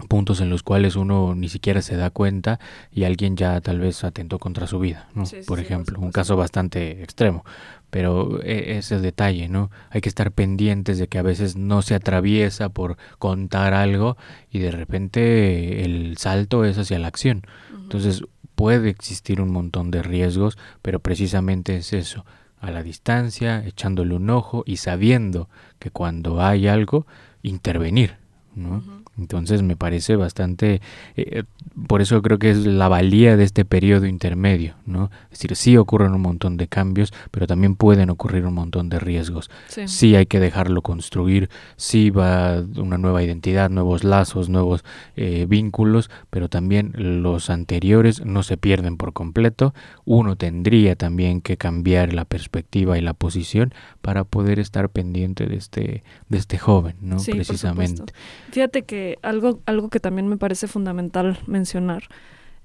[0.08, 2.60] puntos en los cuales uno ni siquiera se da cuenta
[2.92, 5.24] y alguien ya tal vez atentó contra su vida, ¿no?
[5.46, 7.44] por ejemplo, un caso bastante extremo,
[7.90, 9.70] pero e, ese detalle, ¿no?
[9.90, 14.16] Hay que estar pendientes de que a veces no se atraviesa por contar algo
[14.50, 17.42] y de repente el salto es hacia la acción.
[17.70, 18.22] Entonces
[18.54, 22.24] puede existir un montón de riesgos, pero precisamente es eso,
[22.60, 27.06] a la distancia, echándole un ojo y sabiendo que cuando hay algo,
[27.42, 28.16] intervenir,
[28.54, 28.99] ¿no?
[29.18, 30.80] Entonces me parece bastante,
[31.16, 31.42] eh,
[31.86, 35.10] por eso creo que es la valía de este periodo intermedio, ¿no?
[35.24, 38.98] Es decir, sí ocurren un montón de cambios, pero también pueden ocurrir un montón de
[38.98, 39.50] riesgos.
[39.66, 44.84] Sí, hay que dejarlo construir, sí va una nueva identidad, nuevos lazos, nuevos
[45.16, 49.74] eh, vínculos, pero también los anteriores no se pierden por completo.
[50.04, 55.56] Uno tendría también que cambiar la perspectiva y la posición para poder estar pendiente de
[55.56, 57.16] este, de este joven, ¿no?
[57.18, 58.12] Precisamente.
[58.50, 62.04] Fíjate que algo, algo que también me parece fundamental mencionar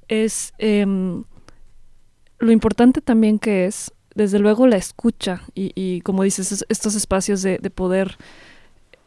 [0.08, 1.24] es em,
[2.40, 7.58] lo importante también que es, desde luego, la escucha y, como dices, estos espacios de,
[7.70, 8.18] poder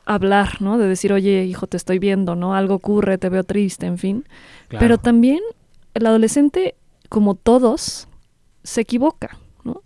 [0.04, 0.76] hablar, ¿no?
[0.76, 2.54] De decir, oye, hijo, te estoy viendo, ¿no?
[2.54, 4.24] Algo ocurre, te veo triste, en fin.
[4.68, 5.40] Pero también
[5.94, 6.74] el adolescente,
[7.08, 8.06] como todos,
[8.64, 9.82] se equivoca, ¿no?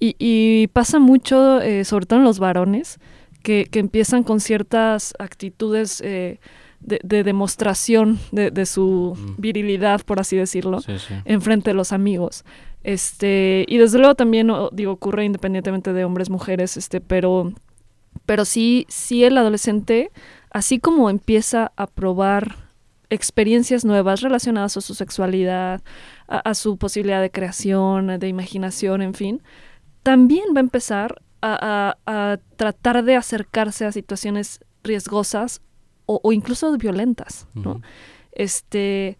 [0.00, 2.98] Y, pasa mucho, eh, sobre todo en los varones,
[3.42, 6.40] que, empiezan con ciertas actitudes eh,
[6.82, 9.40] de, demostración de, su mm.
[9.40, 10.80] virilidad, por así decirlo,
[11.24, 12.44] en frente de los amigos.
[12.84, 17.52] Este, y desde luego también, digo, ocurre independientemente de hombres, mujeres, este, pero,
[18.26, 20.10] pero sí, sí el adolescente,
[20.50, 22.56] así como empieza a probar
[23.10, 25.82] experiencias nuevas relacionadas a su sexualidad,
[26.26, 29.42] a, su posibilidad de creación, de imaginación, en fin,
[30.02, 35.60] también va a empezar a, a, tratar de acercarse a situaciones riesgosas
[36.06, 37.80] o, incluso violentas, ¿no?
[38.32, 39.18] Este,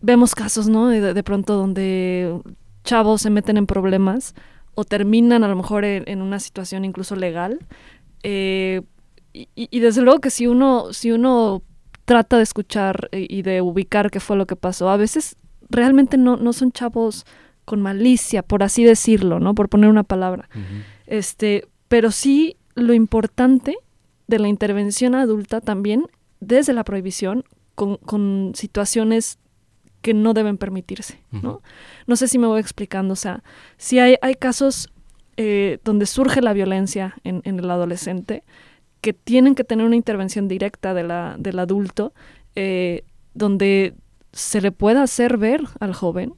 [0.00, 0.88] vemos casos, ¿no?
[0.88, 2.40] De, pronto donde
[2.84, 4.34] chavos se meten en problemas
[4.74, 7.58] o terminan a lo mejor en, una situación incluso legal.
[8.22, 8.82] Eh,
[9.32, 11.62] y, desde luego que si uno, si uno
[12.04, 15.36] trata de escuchar y de ubicar qué fue lo que pasó, a veces
[15.68, 17.26] realmente no, no son chavos
[17.64, 19.54] con malicia, por así decirlo, ¿no?
[19.54, 20.48] Por poner una palabra.
[21.06, 23.76] Este, pero sí lo importante
[24.28, 26.06] de la intervención adulta también
[26.38, 29.38] desde la prohibición con, situaciones
[30.02, 31.60] que no deben permitirse, ¿no?
[32.06, 33.42] No sé si me voy explicando, o sea,
[33.76, 34.92] si hay, hay casos
[35.36, 38.44] eh, donde surge la violencia en, el adolescente,
[39.00, 42.12] que tienen que tener una intervención directa de la, del adulto,
[42.54, 43.94] eh, donde
[44.32, 46.34] se le pueda hacer ver al joven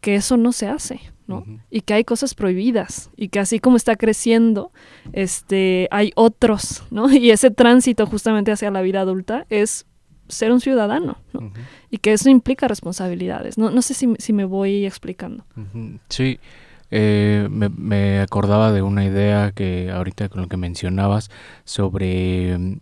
[0.00, 1.44] que eso no se hace, ¿no?
[1.70, 4.72] Y que hay cosas prohibidas y que así como está creciendo,
[5.12, 7.10] este, hay otros, ¿no?
[7.20, 9.86] Y ese tránsito justamente hacia la vida adulta es
[10.28, 11.52] ser un ciudadano, ¿no?
[11.90, 13.58] Y que eso implica responsabilidades.
[13.58, 15.44] No, no sé si, si me voy explicando.
[16.08, 16.38] Sí,
[16.90, 21.30] eh, me, me, acordaba de una idea que ahorita con lo que mencionabas
[21.64, 22.80] sobre, mm,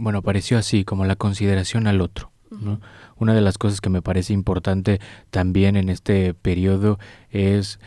[0.00, 2.80] bueno, pareció así, como la consideración al otro, ¿no?
[3.18, 6.98] Una de las cosas que me parece importante también en este periodo
[7.30, 7.80] es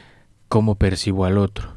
[0.48, 1.74] cómo percibo al otro,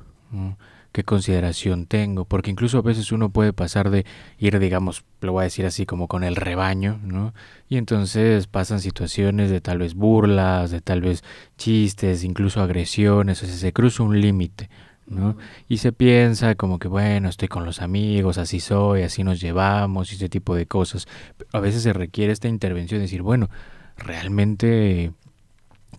[0.93, 4.05] qué consideración tengo, porque incluso a veces uno puede pasar de
[4.39, 7.35] ir, digamos, lo voy a decir así, como con el rebaño, ¿no?
[7.69, 11.23] Y entonces pasan situaciones de tal vez burlas, de tal vez
[11.57, 14.71] chistes, incluso agresiones, o sea, se cruza un límite,
[15.07, 15.37] ¿no?
[15.69, 20.13] Y se piensa como que, bueno, estoy con los amigos, así soy, así nos llevamos
[20.13, 21.07] y ese tipo de cosas.
[21.53, 23.51] a veces se requiere esta intervención de decir, bueno,
[23.97, 25.13] realmente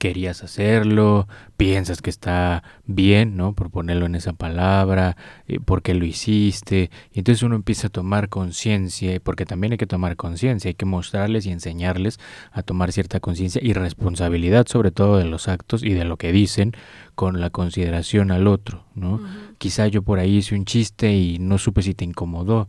[0.04, 3.54] querías hacerlo, piensas que está bien, ¿no?
[3.54, 5.16] Por ponerlo en esa palabra,
[5.48, 6.92] eh, por qué lo hiciste.
[7.14, 10.86] Y entonces uno empieza a tomar conciencia, porque también hay que tomar conciencia, hay que
[10.86, 12.20] mostrarles y enseñarles
[12.52, 16.34] a tomar cierta conciencia y responsabilidad sobre todo de los actos y de lo que
[16.34, 16.74] dicen
[17.16, 19.22] con la consideración al otro, ¿no?
[19.58, 22.68] Quizá yo por ahí hice un chiste y no supe si te incomodó,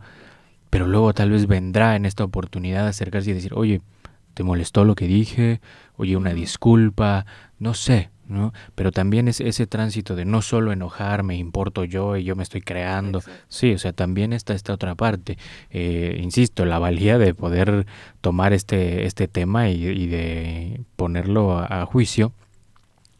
[0.70, 3.80] pero luego tal vez vendrá en esta oportunidad acercarse y decir, oye,
[4.34, 5.60] ¿te molestó lo que dije?
[5.96, 7.26] oye, una disculpa,
[7.58, 8.52] no sé, ¿no?
[8.74, 12.62] Pero también es ese tránsito de no solo enojarme, importo yo y yo me estoy
[12.62, 13.22] creando.
[13.48, 15.38] Sí, o sea, también está esta otra parte.
[15.70, 17.86] Eh, insisto, la valía de poder
[18.20, 22.32] tomar este, este tema y, de ponerlo a juicio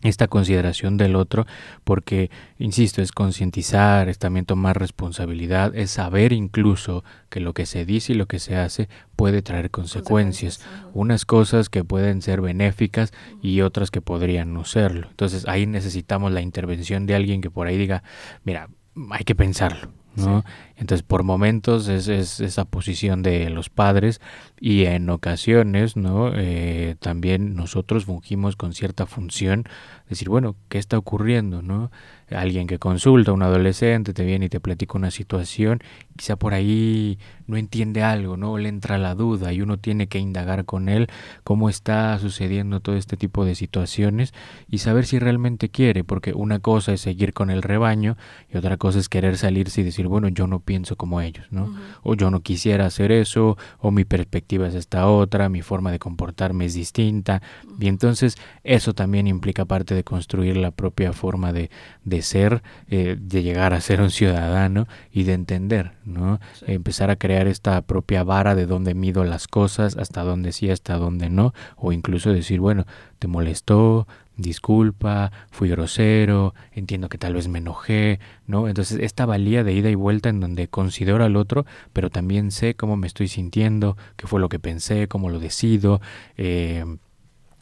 [0.05, 1.47] esta consideración del otro,
[1.83, 7.85] porque, insisto, es concientizar, es también tomar responsabilidad, es saber incluso que lo que se
[7.85, 10.61] dice y lo que se hace puede traer consecuencias,
[10.93, 15.09] unas cosas que pueden ser benéficas y otras que podrían no serlo.
[15.09, 18.03] Entonces ahí necesitamos la intervención de alguien que por ahí diga,
[18.45, 18.69] mira,
[19.11, 20.45] hay que pensarlo, ¿no?
[20.77, 24.21] Entonces, por momentos es, es, esa posición de los padres
[24.61, 26.33] y en ocasiones, ¿no?
[26.35, 29.65] Eh, también nosotros fungimos con cierta función,
[30.09, 31.91] decir, bueno, ¿qué está ocurriendo, no?
[32.31, 35.81] Alguien que consulta, un adolescente, te viene y te platica una situación,
[36.17, 38.57] quizá por ahí no entiende algo, ¿no?
[38.59, 41.09] Le entra la duda y uno tiene que indagar con él
[41.45, 44.33] cómo está sucediendo todo este tipo de situaciones
[44.69, 48.17] y saber si realmente quiere, porque una cosa es seguir con el rebaño
[48.53, 51.75] y otra cosa es querer salirse y decir, bueno, yo no pienso como ellos, ¿no?
[52.03, 55.99] O yo no quisiera hacer eso, o mi perspectiva es esta otra, mi forma de
[55.99, 57.43] comportarme es distinta.
[57.79, 61.71] Y entonces eso también implica parte de construir la propia forma de,
[62.05, 66.41] de ser, eh, de llegar a ser un ciudadano y de entender, ¿no?
[66.67, 70.97] Empezar a crear esta propia vara de dónde mido las cosas, hasta dónde sí, hasta
[70.97, 72.87] dónde no, o incluso decir, bueno,
[73.19, 74.07] te molestó,
[74.37, 78.69] disculpa, fui grosero, entiendo que tal vez me enojé, ¿no?
[78.69, 82.75] Entonces esta valía de ida y vuelta en donde considero al otro, pero también sé
[82.75, 86.01] cómo me estoy sintiendo, qué fue lo que pensé, cómo lo decido,
[86.37, 86.85] eh,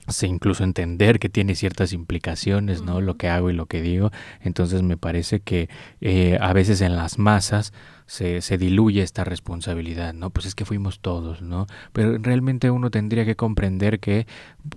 [0.08, 3.00] sé incluso entender que tiene ciertas implicaciones, ¿no?
[3.00, 4.10] Lo que hago y lo que digo.
[4.40, 5.68] Entonces me parece que
[6.00, 7.72] eh, a veces en las masas
[8.06, 10.30] se, se, diluye esta responsabilidad, ¿no?
[10.30, 11.66] Pues es que fuimos todos, ¿no?
[11.92, 14.26] Pero realmente uno tendría que comprender que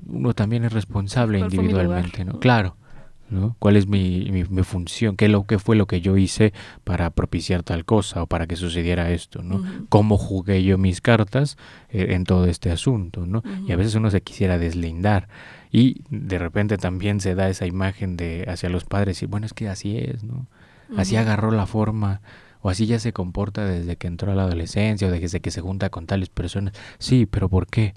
[0.06, 2.40] uno también es responsable individualmente, ¿no?
[2.40, 2.78] Claro.
[3.30, 3.56] ¿No?
[3.60, 5.16] ¿Cuál es mi, mi, función?
[5.16, 6.54] ¿Qué, lo, ¿Qué fue lo que yo hice
[6.84, 9.42] para propiciar tal cosa o para que sucediera esto?
[9.42, 9.64] ¿no?
[9.90, 11.58] ¿Cómo jugué yo mis cartas
[11.90, 13.26] eh, en todo este asunto?
[13.26, 13.44] ¿no?
[13.68, 15.28] Y a veces uno se quisiera deslindar
[15.72, 19.54] y de repente también se da esa imagen de hacia los padres y bueno, es
[19.54, 20.48] que así es, ¿no?
[20.96, 22.22] Así agarró la forma
[22.62, 25.62] o así ya se comporta desde que entró a la adolescencia o desde que se
[25.62, 26.74] junta con tales personas.
[27.00, 27.94] Sí, pero ¿por qué?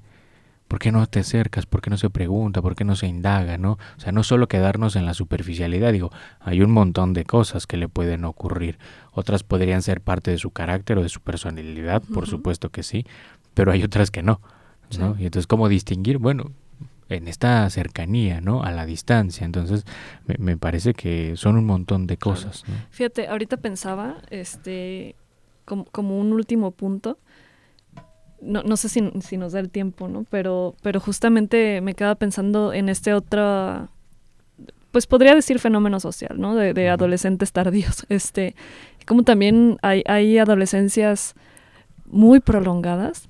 [0.68, 1.66] ¿Por qué no te acercas?
[1.66, 2.60] ¿Por qué no se pregunta?
[2.62, 3.56] ¿Por qué no se indaga?
[3.58, 3.72] ¿no?
[3.96, 6.10] O sea, no solo quedarnos en la superficialidad, digo,
[6.40, 8.78] hay un montón de cosas que le pueden ocurrir.
[9.12, 13.06] Otras podrían ser parte de su carácter o de su personalidad, por supuesto que sí,
[13.54, 14.40] pero hay otras que no.
[14.98, 15.16] ¿no?
[15.18, 16.18] Y entonces, ¿cómo distinguir?
[16.18, 16.52] Bueno,
[17.08, 18.62] en esta cercanía, ¿no?
[18.62, 19.44] A la distancia.
[19.44, 19.84] Entonces,
[20.26, 22.64] me, parece que son un montón de cosas.
[22.90, 25.16] Fíjate, ahorita pensaba, este,
[25.64, 27.18] como, como un último punto,
[28.40, 30.24] no, no sé si, si, nos da el tiempo, ¿no?
[30.30, 33.88] Pero, pero justamente me quedaba pensando en este otro,
[34.92, 36.54] pues podría decir fenómeno social, ¿no?
[36.54, 38.06] De, de adolescentes tardíos.
[38.08, 38.54] Este,
[39.06, 41.34] como también hay, hay adolescencias
[42.06, 43.28] muy prolongadas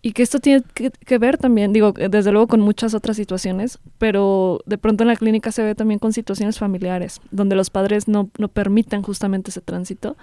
[0.00, 4.60] y que esto tiene que, ver también, digo, desde luego con muchas otras situaciones, pero
[4.64, 8.30] de pronto en la clínica se ve también con situaciones familiares, donde los padres no,
[8.38, 10.16] no permiten justamente ese tránsito,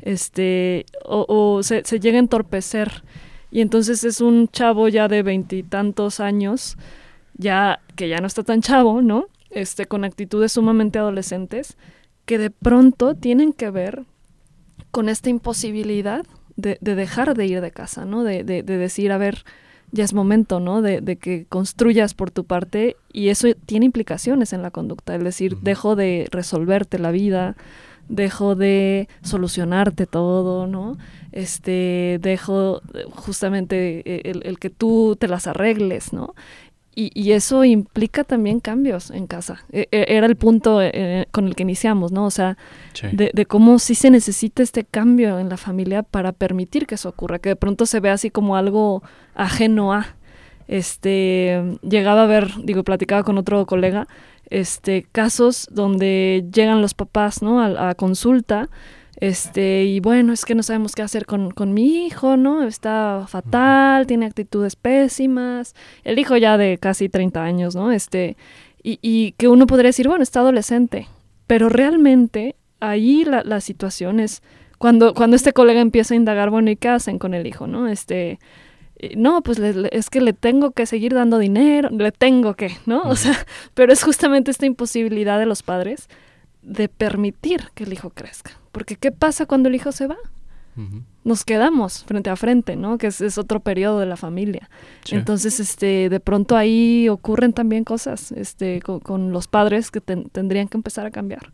[0.00, 3.04] este, o, o se, se, llega a entorpecer
[3.50, 6.76] y entonces es un chavo ya de veintitantos años,
[7.36, 9.26] ya que ya no está tan chavo, ¿no?
[9.50, 11.76] Este, con actitudes sumamente adolescentes,
[12.26, 14.04] que de pronto tienen que ver
[14.90, 16.26] con esta imposibilidad
[16.56, 18.24] de, de dejar de ir de casa, ¿no?
[18.24, 19.44] De, de, de, decir, a ver,
[19.92, 20.82] ya es momento, ¿no?
[20.82, 25.24] De, de, que construyas por tu parte y eso tiene implicaciones en la conducta, es
[25.24, 27.56] decir, dejo de resolverte la vida,
[28.08, 30.98] dejo de solucionarte todo, ¿no?
[31.32, 36.34] Este, dejo justamente eh, el, que tú te las arregles, ¿no?
[37.00, 39.62] Y, eso implica también cambios en casa.
[39.70, 42.26] E, e, era el punto eh, con el que iniciamos, ¿no?
[42.26, 42.58] O sea,
[43.12, 47.08] de, de, cómo sí se necesita este cambio en la familia para permitir que eso
[47.08, 49.04] ocurra, que de pronto se ve así como algo
[49.36, 50.16] ajeno a,
[50.68, 54.06] este, llegaba a ver, digo, platicaba con otro colega,
[54.50, 57.60] este, casos donde llegan los papás, ¿no?
[57.60, 58.68] A, consulta,
[59.20, 62.62] este, y bueno, es que no sabemos qué hacer con, con, mi hijo, ¿no?
[62.62, 67.90] Está fatal, tiene actitudes pésimas, el hijo ya de casi 30 años, ¿no?
[67.90, 68.36] Este,
[68.82, 71.08] y, y que uno podría decir, bueno, está adolescente,
[71.48, 74.42] pero realmente ahí la, la situación es
[74.78, 77.88] cuando, cuando este colega empieza a indagar, bueno, ¿y qué hacen con el hijo, no?
[77.88, 78.38] Este,
[78.98, 83.02] eh, no, pues es que le tengo que seguir dando dinero, le tengo que, ¿no?
[83.02, 83.34] O sea,
[83.74, 86.08] pero es justamente esta imposibilidad de los padres
[86.68, 88.52] de permitir que el hijo crezca.
[88.72, 90.16] Porque ¿qué pasa cuando el hijo se va?
[91.24, 92.98] Nos quedamos frente a frente, ¿no?
[92.98, 94.70] Que es, otro periodo de la familia.
[95.10, 100.76] Entonces, este, de pronto ahí ocurren también cosas, este, con, los padres que tendrían que
[100.76, 101.52] empezar a cambiar.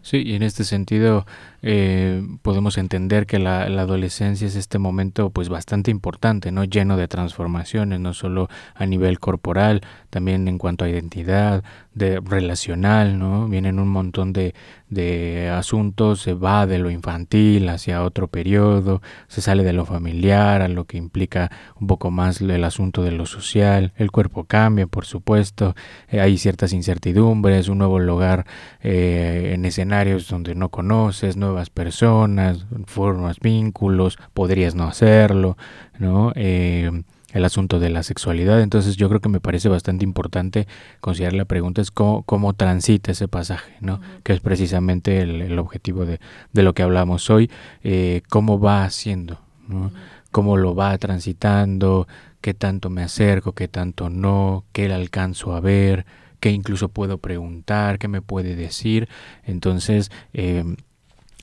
[0.00, 1.26] Sí, y en este sentido
[1.66, 6.64] eh, podemos entender que la, adolescencia es este momento pues bastante importante, ¿no?
[6.64, 13.18] Lleno de transformaciones, no solo a nivel corporal, también en cuanto a identidad, de relacional,
[13.18, 13.48] ¿no?
[13.48, 14.54] Vienen un montón de,
[14.90, 20.60] de asuntos, se va de lo infantil hacia otro periodo, se sale de lo familiar
[20.60, 21.50] a lo que implica
[21.80, 25.74] un poco más el asunto de lo social, el cuerpo cambia, por supuesto,
[26.08, 28.44] eh, hay ciertas incertidumbres, un nuevo lugar
[28.82, 35.56] eh, en escenarios donde no conoces, nuevas personas, formas vínculos, podrías no hacerlo,
[36.00, 36.32] ¿no?
[36.34, 36.90] Eh,
[37.32, 38.60] el asunto de la sexualidad.
[38.60, 40.66] Entonces yo creo que me parece bastante importante
[41.00, 44.00] considerar la pregunta es cómo, cómo transita ese pasaje, ¿no?
[44.24, 46.18] Que es precisamente el, objetivo de,
[46.52, 47.50] de, lo que hablamos hoy,
[47.84, 49.92] eh, cómo va haciendo, ¿no?
[50.32, 52.08] Cómo lo va transitando,
[52.40, 56.04] qué tanto me acerco, qué tanto no, qué le alcanzo a ver,
[56.40, 59.08] qué incluso puedo preguntar, qué me puede decir.
[59.44, 60.64] Entonces, eh,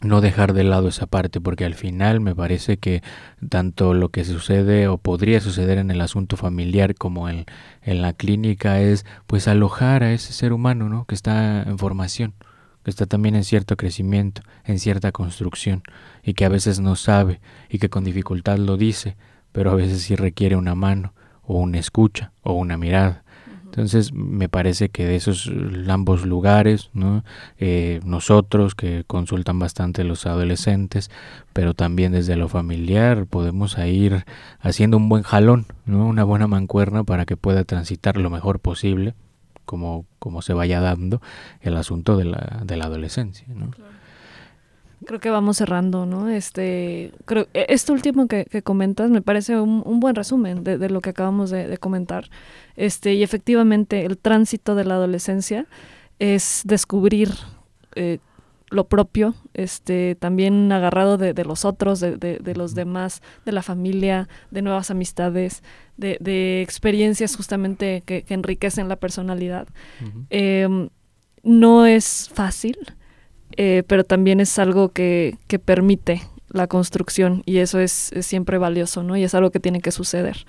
[0.02, 3.04] no dejar de lado esa parte porque al final me parece que
[3.50, 7.46] tanto lo que sucede o podría suceder en el asunto familiar como en,
[7.84, 11.06] en la clínica es pues alojar a ese ser humano ¿no?
[11.06, 12.34] que está en formación
[12.84, 15.84] que está también en cierto crecimiento, en cierta construcción,
[16.24, 17.40] y que a veces no sabe,
[17.70, 19.18] y que con dificultad lo dice,
[19.52, 23.24] pero a veces sí requiere una mano, o una escucha, o una mirada.
[23.72, 25.50] Entonces me parece que de esos
[25.88, 27.24] ambos lugares, ¿no?
[27.58, 31.10] Eh, nosotros que consultan bastante los adolescentes,
[31.54, 34.26] pero también desde lo familiar podemos ir
[34.60, 36.06] haciendo un buen jalón, ¿no?
[36.06, 39.16] una buena mancuerna para que pueda transitar lo mejor posible,
[39.64, 41.22] como, como se vaya dando
[41.62, 43.48] el asunto de la, de la adolescencia.
[43.56, 43.72] ¿no?
[45.06, 46.30] Creo que vamos cerrando, ¿no?
[46.30, 51.10] Este, creo, e, esto último que, comentas me parece un, buen resumen de, lo que
[51.10, 52.30] acabamos de, comentar.
[52.76, 55.66] Este, y efectivamente, el tránsito de la adolescencia
[56.20, 57.32] es descubrir
[57.96, 58.20] eh,
[58.70, 64.62] lo propio, este, también agarrado de, los otros, de, los demás, de la familia, de
[64.62, 65.64] nuevas amistades,
[65.98, 69.68] de, experiencias justamente que, enriquecen la personalidad.
[70.30, 70.90] Em,
[71.44, 72.78] no es fácil
[73.58, 79.04] eh, pero también es algo que, que, permite la construcción y eso es, siempre valioso,
[79.04, 79.16] ¿no?
[79.16, 80.46] Y es algo que tiene que suceder.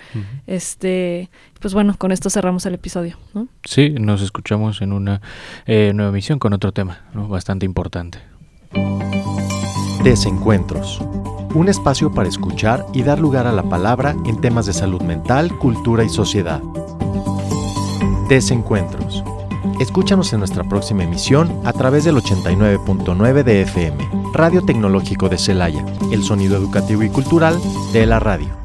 [0.46, 1.30] Este,
[1.61, 3.48] pues bueno, con esto cerramos el episodio, ¿no?
[3.64, 5.20] Sí, nos escuchamos en una
[5.66, 7.28] eh, nueva emisión con otro tema, ¿no?
[7.28, 8.18] Bastante importante.
[10.03, 11.00] Desencuentros.
[11.55, 15.57] Un espacio para escuchar y dar lugar a la palabra en temas de salud mental,
[15.59, 16.61] cultura y sociedad.
[18.28, 19.22] Desencuentros
[19.80, 25.84] Escúchanos en nuestra próxima emisión a través del 89.9 de FM, Radio Tecnológico de Celaya,
[26.10, 27.58] el sonido educativo y cultural
[27.92, 28.61] de la radio.